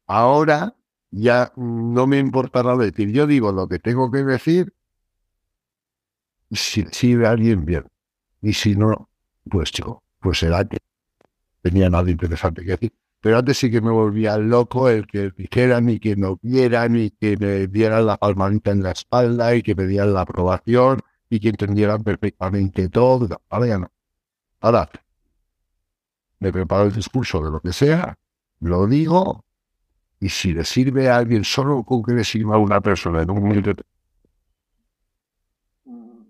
[0.08, 0.74] Ahora
[1.16, 3.12] ya no me importará decir.
[3.12, 4.74] Yo digo lo que tengo que decir
[6.52, 7.86] si sirve a alguien bien.
[8.42, 9.10] Y si no,
[9.50, 10.78] pues chico, pues será que
[11.62, 12.94] tenía nada interesante que decir.
[13.22, 17.10] Pero antes sí que me volvía loco el que dijeran y que no vieran y
[17.12, 21.00] que me dieran la palmadita en la espalda y que me dieran la aprobación
[21.30, 23.42] y que entendieran perfectamente todo.
[23.50, 23.92] Ahora ya no.
[24.60, 24.90] Ahora
[26.40, 28.18] me preparo el discurso de lo que sea,
[28.60, 29.45] lo digo
[30.26, 33.30] y si le sirve a alguien solo con que le sirva a una persona en
[33.30, 33.74] un momento,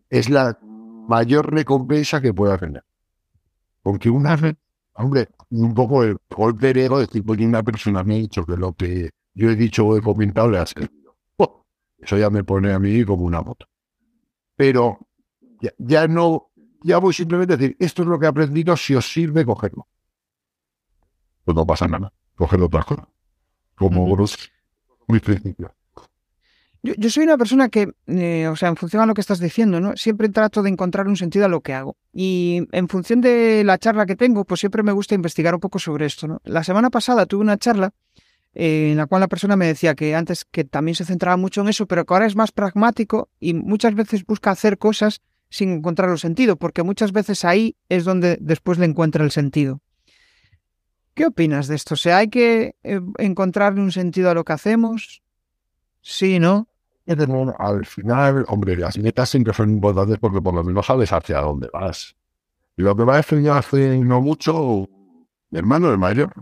[0.09, 0.59] es la
[1.07, 2.83] mayor recompensa que pueda tener.
[3.81, 4.57] Porque una vez,
[4.95, 8.57] hombre, un poco el golpe de ego, decir, porque una persona me ha dicho que
[8.57, 11.15] lo que yo he dicho o he comentado le ha servido.
[11.37, 11.63] Oh,
[11.97, 13.65] eso ya me pone a mí como una moto.
[14.57, 15.07] Pero
[15.61, 16.51] ya, ya, no,
[16.83, 19.87] ya voy simplemente a decir, esto es lo que he aprendido, si os sirve, cogerlo.
[21.45, 23.14] Pues no pasa nada, cogerlo otra cosa
[23.75, 24.07] como
[25.07, 25.19] muy
[26.83, 29.39] Yo, yo, soy una persona que, eh, o sea, en función a lo que estás
[29.39, 29.95] diciendo, ¿no?
[29.97, 31.97] Siempre trato de encontrar un sentido a lo que hago.
[32.13, 35.79] Y en función de la charla que tengo, pues siempre me gusta investigar un poco
[35.79, 36.41] sobre esto, ¿no?
[36.43, 37.91] La semana pasada tuve una charla
[38.55, 41.61] eh, en la cual la persona me decía que antes que también se centraba mucho
[41.61, 45.71] en eso, pero que ahora es más pragmático y muchas veces busca hacer cosas sin
[45.71, 49.81] encontrar el sentido, porque muchas veces ahí es donde después le encuentra el sentido.
[51.15, 51.93] ¿Qué opinas de esto?
[51.93, 55.23] O sea, ¿hay que eh, encontrarle un sentido a lo que hacemos?
[56.01, 56.67] Sí, ¿no?
[57.57, 61.69] Al final, hombre, las metas siempre son importantes porque por lo menos sabes hacia dónde
[61.71, 62.15] vas.
[62.75, 64.89] Y lo que me ha enseñado hace no mucho,
[65.51, 66.33] hermano el mayor,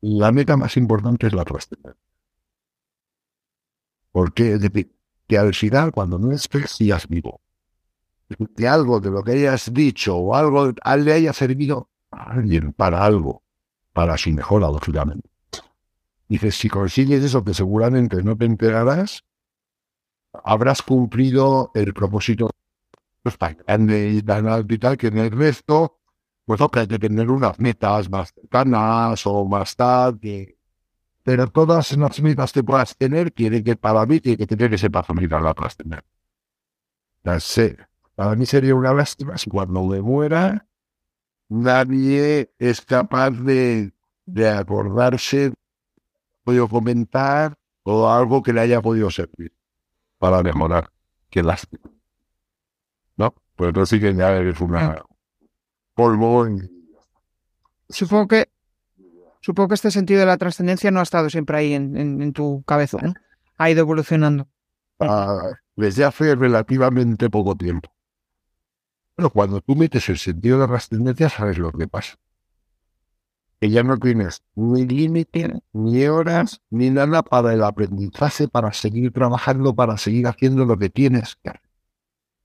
[0.00, 2.00] la meta más importante es la trascendencia.
[4.12, 4.60] Porque
[5.26, 7.40] que al final, cuando no estés, has vivo.
[8.28, 13.42] De algo de lo que hayas dicho o algo le haya servido alguien para algo,
[13.92, 15.28] para su mejora, lógicamente.
[16.28, 19.24] Dices, si consigues eso, que seguramente no te enterarás,
[20.32, 22.50] habrás cumplido el propósito
[23.22, 25.98] pues, tan grande y tan alto y tal, que en el resto,
[26.44, 30.58] pues no, que tener unas metas más cercanas o más tarde.
[31.22, 34.90] Pero todas las metas que puedas tener, tiene que, para mí, tiene que tener ese
[34.90, 36.04] paso mirar la tener.
[38.14, 40.66] Para mí sería una lástima si cuando me muera,
[41.54, 43.92] nadie es capaz de,
[44.26, 45.52] de acordarse
[46.42, 49.52] podido comentar o algo que le haya podido servir
[50.18, 50.90] para mejorar.
[51.30, 51.90] Qué lástima.
[53.16, 53.34] ¿No?
[53.56, 55.02] Pues entonces sí que ya es una
[55.94, 56.46] polvo.
[57.88, 58.48] Supongo que
[59.40, 62.98] supongo que este sentido de la trascendencia no ha estado siempre ahí en, tu cabeza,
[63.00, 63.14] ¿no?
[63.58, 64.48] Ha ido evolucionando.
[64.98, 67.93] Ah, desde hace relativamente poco tiempo.
[69.16, 72.16] Pero cuando tú metes el sentido de la trascendencia, sabes lo que pasa
[73.64, 79.10] que ya no tienes ni límite, ni horas, ni nada para el aprendizaje, para seguir
[79.10, 81.62] trabajando, para seguir haciendo lo que tienes que hacer.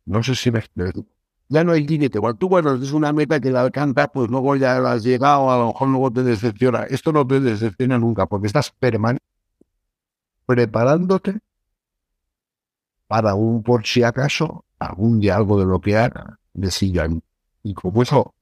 [0.05, 1.05] No sé si me explico.
[1.49, 2.22] Ya no hay límite.
[2.22, 5.51] Cuando tú, bueno, es una meta que la alcanzas, pues luego ya la has llegado,
[5.51, 6.84] a lo mejor luego te decepciona.
[6.84, 9.26] Esto no te decepciona nunca, porque estás permanente
[10.45, 11.39] preparándote
[13.07, 15.82] para un por si acaso algún día algo de lo
[16.62, 17.22] que haga de
[17.64, 18.34] Y como eso,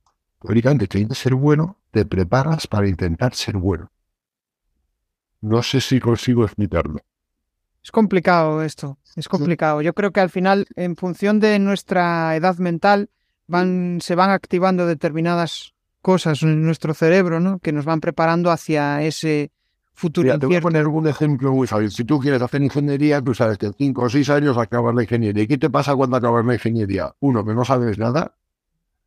[0.42, 3.92] teóricamente, que ser bueno, te preparas para intentar ser bueno.
[5.42, 7.00] No sé si consigo explicarlo.
[7.84, 9.82] Es complicado esto, es complicado.
[9.82, 13.10] Yo creo que al final, en función de nuestra edad mental,
[13.48, 17.60] van, se van activando determinadas cosas en nuestro cerebro, ¿no?
[17.60, 19.52] Que nos van preparando hacia ese
[19.98, 20.38] futuro.
[20.38, 21.90] te voy a poner un ejemplo muy fácil.
[21.92, 25.02] Si tú quieres hacer ingeniería, tú sabes que en cinco o seis años acabas la
[25.02, 25.44] ingeniería.
[25.44, 27.16] ¿Y qué te pasa cuando acabas la ingeniería?
[27.20, 28.36] Uno, que no sabes nada.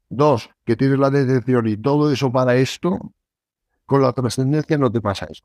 [0.08, 3.12] Dos, que tienes la detención y todo eso para esto,
[3.86, 5.44] con la trascendencia no te pasa eso.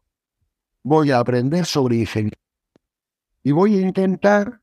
[0.82, 2.40] Voy a aprender sobre ingeniería.
[3.44, 4.62] Y voy a intentar,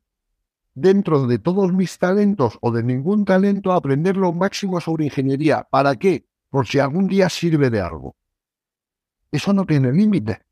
[0.75, 5.63] dentro de todos mis talentos o de ningún talento, aprender lo máximo sobre ingeniería.
[5.71, 6.27] ¿Para qué?
[6.51, 8.17] Por si algún día sirve de algo.
[9.31, 10.43] Eso no tiene límite.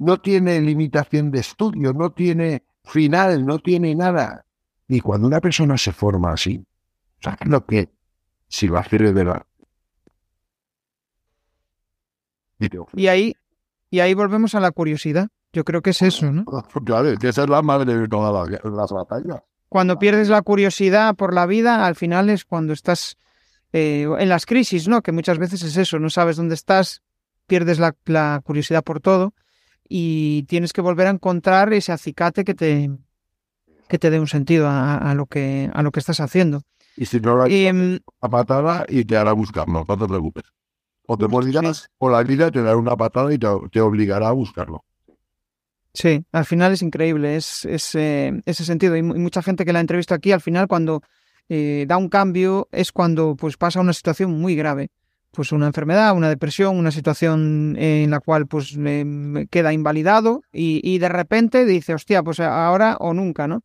[0.00, 4.44] No tiene limitación de estudio, no tiene final, no tiene nada.
[4.88, 6.64] Y cuando una persona se forma así,
[7.20, 7.88] ¿sabes lo que
[8.50, 9.46] si va a hacer de verdad.
[12.92, 13.34] Y ahí,
[13.88, 15.28] y ahí volvemos a la curiosidad.
[15.52, 16.44] Yo creo que es eso, ¿no?
[16.84, 19.40] Claro, esa es la madre de todas las batallas.
[19.68, 23.16] Cuando pierdes la curiosidad por la vida, al final es cuando estás
[23.72, 25.00] eh, en las crisis, ¿no?
[25.00, 27.02] Que muchas veces es eso, no sabes dónde estás,
[27.46, 29.32] pierdes la, curiosidad por todo
[29.92, 32.90] y tienes que volver a encontrar ese acicate que te,
[33.88, 36.62] que te dé un sentido a, lo que, a lo que estás haciendo.
[36.96, 40.44] Y si no la em, a patada y te hará buscarlo, no te preocupes.
[41.06, 44.84] O te morirás o la vida te dará una patada y te, obligará a buscarlo.
[45.92, 48.96] Sí, al final es increíble es, ese sentido.
[48.96, 51.02] Y mucha gente que la entrevisto aquí, al final cuando
[51.48, 54.90] eh, da un cambio es cuando pues pasa una situación muy grave.
[55.32, 58.76] Pues una enfermedad, una depresión, una situación en la cual pues
[59.50, 63.62] queda invalidado y, y de repente dice, hostia, pues ahora o nunca, ¿no?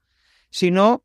[0.51, 1.03] Si no,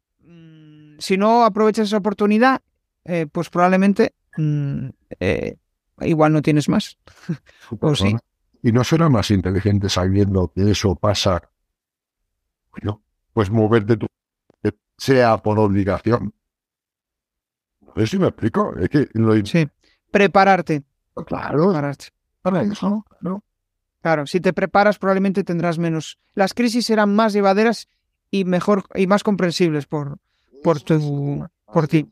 [0.98, 2.61] si no aprovechas esa oportunidad,
[3.04, 4.88] eh, pues probablemente mm,
[5.18, 5.56] eh,
[6.00, 6.98] igual no tienes más.
[7.80, 8.14] o sí.
[8.62, 11.50] Y no será más inteligente sabiendo que eso pasa.
[12.72, 13.02] Bueno,
[13.32, 14.06] pues moverte tú,
[14.98, 16.34] sea por obligación.
[17.80, 18.74] No sé si me explico.
[18.78, 19.08] Es que
[19.44, 19.66] Sí,
[20.11, 20.82] prepararte.
[21.26, 21.64] Claro.
[21.66, 22.06] Prepararte.
[22.42, 23.44] Para eso, ¿no?
[24.02, 26.18] Claro, si te preparas probablemente tendrás menos.
[26.34, 27.88] Las crisis serán más llevaderas
[28.30, 30.18] y mejor y más comprensibles por,
[30.62, 32.08] por, tu, por ti.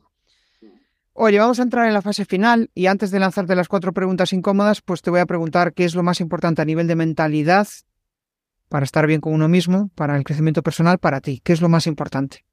[1.13, 4.31] Oye, vamos a entrar en la fase final y antes de lanzarte las cuatro preguntas
[4.33, 7.67] incómodas, pues te voy a preguntar qué es lo más importante a nivel de mentalidad
[8.69, 11.41] para estar bien con uno mismo, para el crecimiento personal, para ti.
[11.43, 12.45] ¿Qué es lo más importante?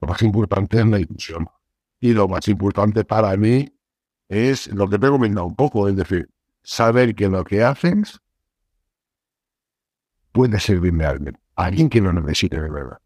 [0.00, 1.46] Lo más importante es la ilusión.
[2.00, 3.72] Y lo más importante para mí
[4.28, 6.28] es lo que te he comentado un poco, es decir,
[6.62, 8.20] saber que lo que haces
[10.32, 12.98] puede servirme a alguien, a alguien que lo necesite de verdad.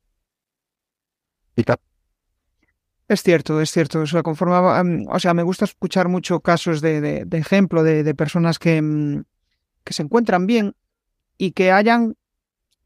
[3.09, 4.01] Es cierto, es cierto.
[4.01, 8.81] O sea, o sea me gusta escuchar mucho casos de, de, ejemplo de, personas que,
[8.81, 9.25] mm,
[9.85, 10.75] que se encuentran bien
[11.37, 12.17] y que hayan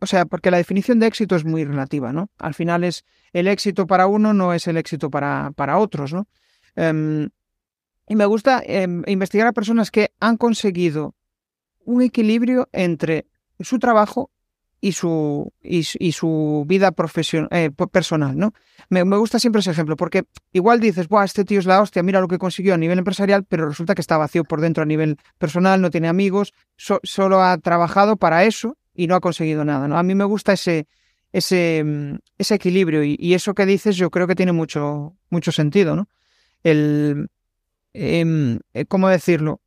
[0.01, 2.28] o sea, porque la definición de éxito es muy relativa, ¿no?
[2.39, 6.28] Al final es el éxito para uno no es el éxito para, para otros, ¿no?
[6.76, 7.30] Em,
[8.09, 11.14] y me gusta em, investigar a personas que han conseguido
[11.84, 13.26] un equilibrio entre
[13.61, 14.30] su trabajo
[14.80, 18.52] y su, y, su vida profesional, eh, personal, ¿no?
[18.90, 22.20] Me, gusta siempre ese ejemplo, porque igual dices, Buah, este tío es la hostia, mira
[22.20, 25.16] lo que consiguió a nivel empresarial, pero resulta que está vacío por dentro a nivel
[25.38, 29.96] personal, no tiene amigos, solo ha trabajado para eso y no ha conseguido nada, ¿no?
[29.96, 30.86] A mí me gusta ese,
[31.32, 35.96] ese, mm, ese equilibrio y, eso que dices yo creo que tiene mucho, mucho sentido,
[35.96, 36.09] ¿no?
[36.62, 37.30] El,
[37.95, 39.61] eh, ¿cómo decirlo?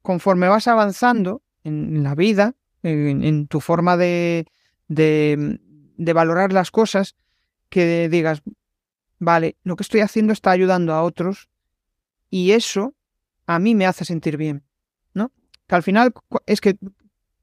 [0.00, 4.46] Conforme vas avanzando en la vida, en tu forma de,
[4.88, 7.16] de, valorar las cosas,
[7.68, 8.42] que digas,
[9.18, 11.48] vale, lo que estoy haciendo está ayudando a otros
[12.30, 12.94] y eso
[13.46, 14.64] a mí me hace sentir bien,
[15.14, 15.32] ¿no?
[15.66, 16.12] Que al final
[16.46, 16.76] es que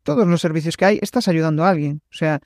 [0.04, 2.42] todos los servicios que hay estás ayudando a alguien, o sea,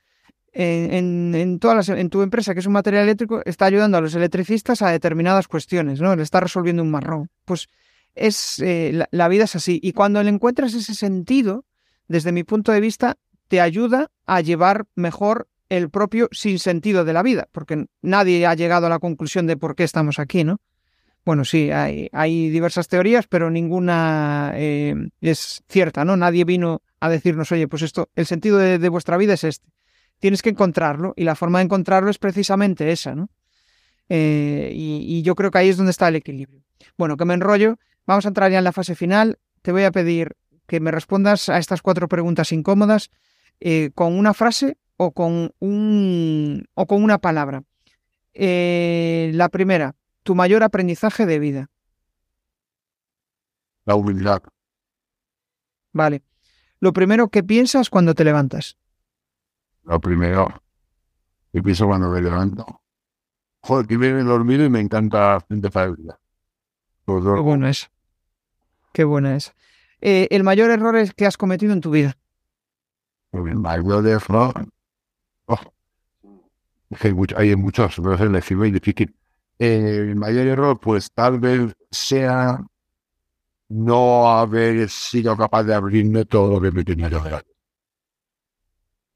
[0.54, 4.14] en, en, todas en tu empresa que es un material eléctrico está ayudando a los
[4.16, 6.16] electricistas a determinadas cuestiones, ¿no?
[6.16, 7.30] Le está resolviendo un marrón.
[7.46, 7.68] Pues
[8.16, 11.66] es eh, la, vida es así y cuando le encuentras ese sentido,
[12.08, 17.24] desde mi punto de vista, te ayuda a llevar mejor el propio sinsentido de la
[17.24, 20.62] vida, porque nadie ha llegado a la conclusión de por qué estamos aquí, ¿no?
[21.26, 26.18] Bueno, sí, hay, hay diversas teorías, pero ninguna eh, es cierta, ¿no?
[26.18, 29.68] Nadie vino a decirnos, oye, pues esto, el sentido de, vuestra vida es este.
[30.24, 33.30] Tienes que encontrarlo y la forma de encontrarlo es precisamente esa, ¿no?
[34.08, 36.64] Eh, y, y, yo creo que ahí es donde está el equilibrio.
[36.98, 39.38] Bueno, que me enrollo, vamos a entrar ya en la fase final.
[39.64, 43.12] Te voy a pedir que me respondas a estas cuatro preguntas incómodas
[43.60, 47.66] eh, con una frase o con, un, o con una palabra.
[48.34, 51.70] Eh, la primera, tu mayor aprendizaje de vida.
[53.84, 54.42] La humildad.
[55.92, 56.24] Vale.
[56.80, 58.78] Lo primero que piensas cuando te levantas.
[59.84, 60.48] Lo primero
[61.52, 62.82] que pienso cuando me levanto.
[63.62, 66.20] Joder, que viene dormir y me encanta el día.
[67.06, 67.90] Qué bueno es.
[68.94, 69.54] Qué buena es.
[70.02, 72.18] Eh, el mayor error es que has cometido en tu vida
[73.34, 74.68] el mayor error.
[75.46, 75.60] Oh,
[77.02, 79.16] hay, hay muchos, pero es difícil.
[79.60, 82.60] Eh, el mayor error, pues tal vez sea
[83.70, 87.44] no haber sido capaz de abrirme todo lo que me tenía que.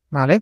[0.10, 0.42] Vale.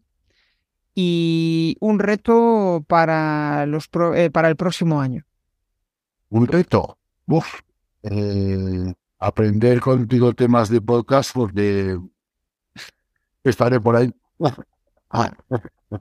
[0.96, 5.26] Y un reto para, los eh, para el próximo año.
[6.30, 6.98] Un reto.
[7.28, 7.60] Uf.
[8.04, 12.00] Eh, aprender contigo temas de podcast porque
[13.44, 14.14] estaré por ahí.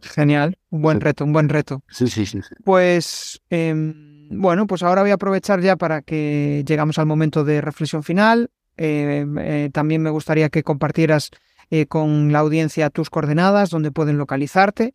[0.03, 1.83] Genial, un buen reto, un buen reto.
[1.89, 2.41] Sí, sí, sí.
[2.65, 7.61] Pues em, bueno, pues ahora voy a aprovechar ya para que llegamos al momento de
[7.61, 8.51] reflexión final.
[8.77, 11.31] Em, eh, también me gustaría que compartieras
[11.71, 14.95] eh, con la audiencia tus coordenadas, donde pueden localizarte.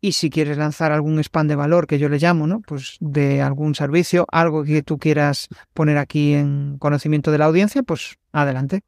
[0.00, 2.60] Y si quieres lanzar algún spam de valor que yo le llamo, ¿no?
[2.60, 7.82] Pues de algún servicio, algo que tú quieras poner aquí en conocimiento de la audiencia,
[7.82, 8.82] pues adelante.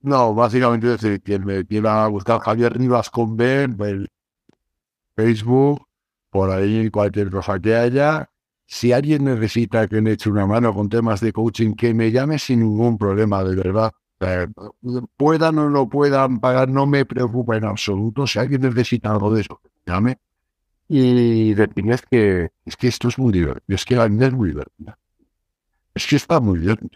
[0.00, 3.68] No, básicamente decir, quien me quiera buscar Javier Rivas con B,
[5.16, 5.86] Facebook,
[6.30, 8.30] por ahí cualquier cosa que haya.
[8.66, 12.38] Si alguien necesita que me eche una mano con temas de coaching, que me llame
[12.38, 13.92] sin ningún problema, de verdad.
[15.16, 18.26] Puedan o no puedan pagar, no me preocupa en absoluto.
[18.26, 20.18] Si alguien necesita algo de eso, llame.
[20.88, 24.96] Y decirles que es que esto es muy divertido, es que es muy divertido.
[25.94, 26.90] Es que está muy bien.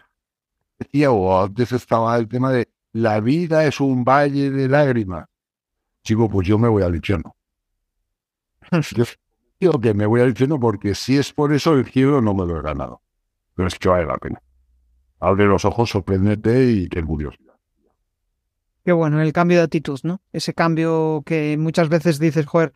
[0.79, 5.27] Decía, o antes estaba el tema de la vida es un valle de lágrimas.
[6.03, 7.35] Chico, pues yo me voy al infierno.
[9.59, 12.45] digo que me voy al infierno porque si es por eso el cielo no me
[12.45, 13.01] lo he ganado.
[13.55, 14.41] Pero es que vale la pena.
[15.21, 17.53] Abre los ojos, sorprendete y qué curiosidad.
[18.83, 20.21] Qué bueno, el cambio de actitud, ¿no?
[20.33, 22.73] Ese cambio que muchas veces dices, joder,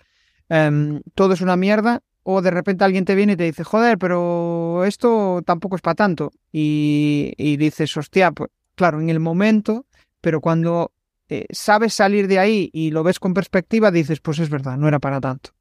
[0.48, 3.98] em, todo es una mierda, o de repente alguien te viene y te dice, joder,
[3.98, 6.32] pero esto tampoco es para tanto.
[6.52, 9.86] Y, y dices, hostia, pues claro, en el momento
[10.26, 10.92] pero cuando
[11.30, 14.88] eh, sabes salir de ahí y lo ves con perspectiva, dices, pues es verdad, no
[14.88, 15.52] era para tanto.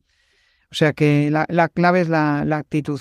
[0.70, 2.98] O sea que la, clave es la, actitud.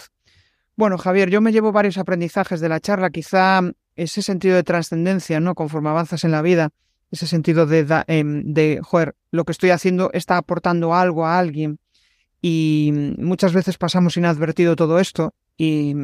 [0.76, 3.62] Bueno, Javier, yo me llevo varios aprendizajes de la charla, quizá
[3.96, 5.54] ese sentido de trascendencia, ¿no?
[5.56, 6.72] Conforme avanzas en la vida,
[7.12, 11.80] ese sentido de, em, de, joder, lo que estoy haciendo está aportando algo a alguien
[12.42, 15.96] y muchas veces pasamos inadvertido todo esto y,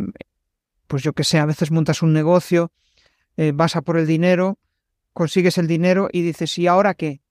[0.87, 2.71] pues yo que sé, a veces montas un negocio,
[3.37, 4.59] eh, vas a por el dinero
[5.19, 7.21] consigues el dinero y dices, ¿y ahora qué?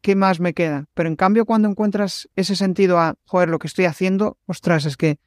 [0.00, 0.86] ¿Qué más me queda?
[0.94, 4.96] Pero en cambio, cuando encuentras ese sentido a, joder, lo que estoy haciendo, ostras, es
[4.96, 5.18] que,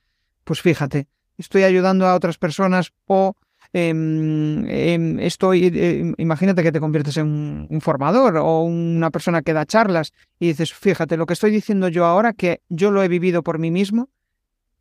[0.44, 1.08] pues fíjate,
[1.42, 3.34] estoy ayudando a otras personas o
[3.74, 9.54] em, em, estoy, em, imagínate que te conviertes en un, formador o una persona que
[9.54, 13.08] da charlas y dices, fíjate, lo que estoy diciendo yo ahora, que yo lo he
[13.08, 14.10] vivido por mí mismo,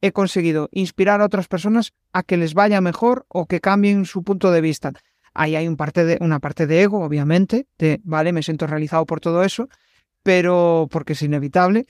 [0.00, 4.22] he conseguido inspirar a otras personas a que les vaya mejor o que cambien su
[4.22, 4.92] punto de vista.
[5.34, 9.06] Ahí hay un parte de, una parte de ego, obviamente, de, vale, me siento realizado
[9.06, 9.68] por todo eso,
[10.22, 11.86] pero porque es inevitable,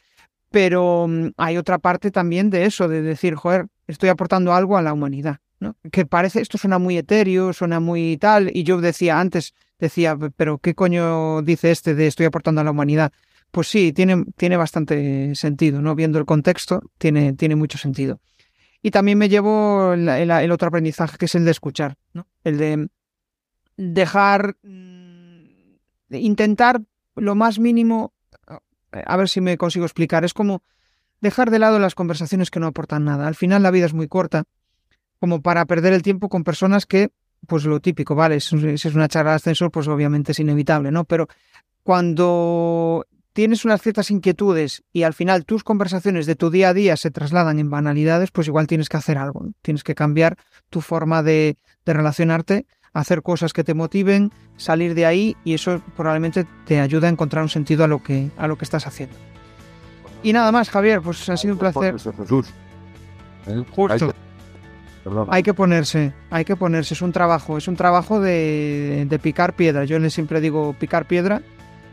[0.50, 4.82] pero mm, hay otra parte también de eso, de decir, joder, estoy aportando algo a
[4.82, 5.76] la humanidad, ¿no?
[5.90, 10.58] Que parece, esto suena muy etéreo, suena muy tal, y yo decía antes, decía, pero
[10.58, 13.12] ¿qué coño dice este de estoy aportando a la humanidad?
[13.50, 15.94] Pues sí, tiene, tiene bastante sentido, ¿no?
[15.94, 18.20] Viendo el contexto, tiene, tiene mucho sentido.
[18.82, 22.26] Y también me llevo el, otro aprendizaje, que es el de escuchar, ¿no?
[22.44, 22.88] El de
[23.76, 25.44] dejar, mm,
[26.08, 26.80] de intentar
[27.16, 28.14] lo más mínimo
[28.92, 30.62] a ver si me consigo explicar, es como
[31.20, 33.26] dejar de lado las conversaciones que no aportan nada.
[33.26, 34.44] Al final la vida es muy corta,
[35.18, 37.10] como para perder el tiempo con personas que,
[37.46, 41.04] pues lo típico, vale, si es una charla de ascensor, pues obviamente es inevitable, ¿no?
[41.04, 41.28] Pero
[41.82, 46.96] cuando tienes unas ciertas inquietudes y al final tus conversaciones de tu día a día
[46.96, 50.36] se trasladan en banalidades, pues igual tienes que hacer algo, tienes que cambiar
[50.68, 55.80] tu forma de, de relacionarte hacer cosas que te motiven, salir de ahí y eso
[55.96, 59.16] probablemente te ayuda a encontrar un sentido a lo que, a lo que estás haciendo.
[60.22, 61.96] Y nada más, Javier, pues ha sido un placer.
[63.46, 63.64] ¿Eh?
[63.70, 64.12] Justo.
[65.30, 69.84] Hay que ponerse, hay que ponerse, es un trabajo, es un trabajo de, picar piedra.
[69.84, 71.40] Yo le siempre digo picar piedra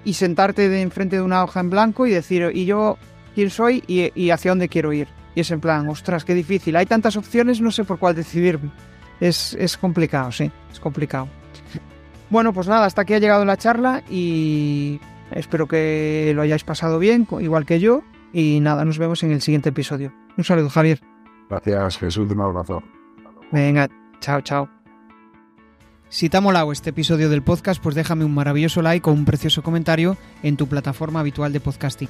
[0.04, 2.98] y sentarte de enfrente de una hoja en blanco y decir, ¿y yo
[3.34, 5.08] quién soy y, y hacia dónde quiero ir?
[5.36, 8.72] Y es en plan, ostras, qué difícil, hay tantas opciones, no sé por cuál decidirme
[9.20, 11.28] es, complicado, sí, es complicado.
[12.30, 15.00] Bueno, pues nada, hasta aquí ha llegado la charla y
[15.32, 18.04] espero que lo hayáis pasado bien, igual que yo.
[18.34, 20.14] Y nada, nos vemos en el siguiente episodio.
[20.38, 21.00] Un saludo, Javier.
[21.50, 22.30] Gracias, Jesús.
[22.30, 22.84] Un abrazo.
[23.52, 23.90] Venga,
[24.20, 24.70] chao, chao.
[26.10, 29.26] Si te ha molado este episodio del podcast, pues déjame un maravilloso like o un
[29.26, 32.10] precioso comentario en tu plataforma habitual de podcasting.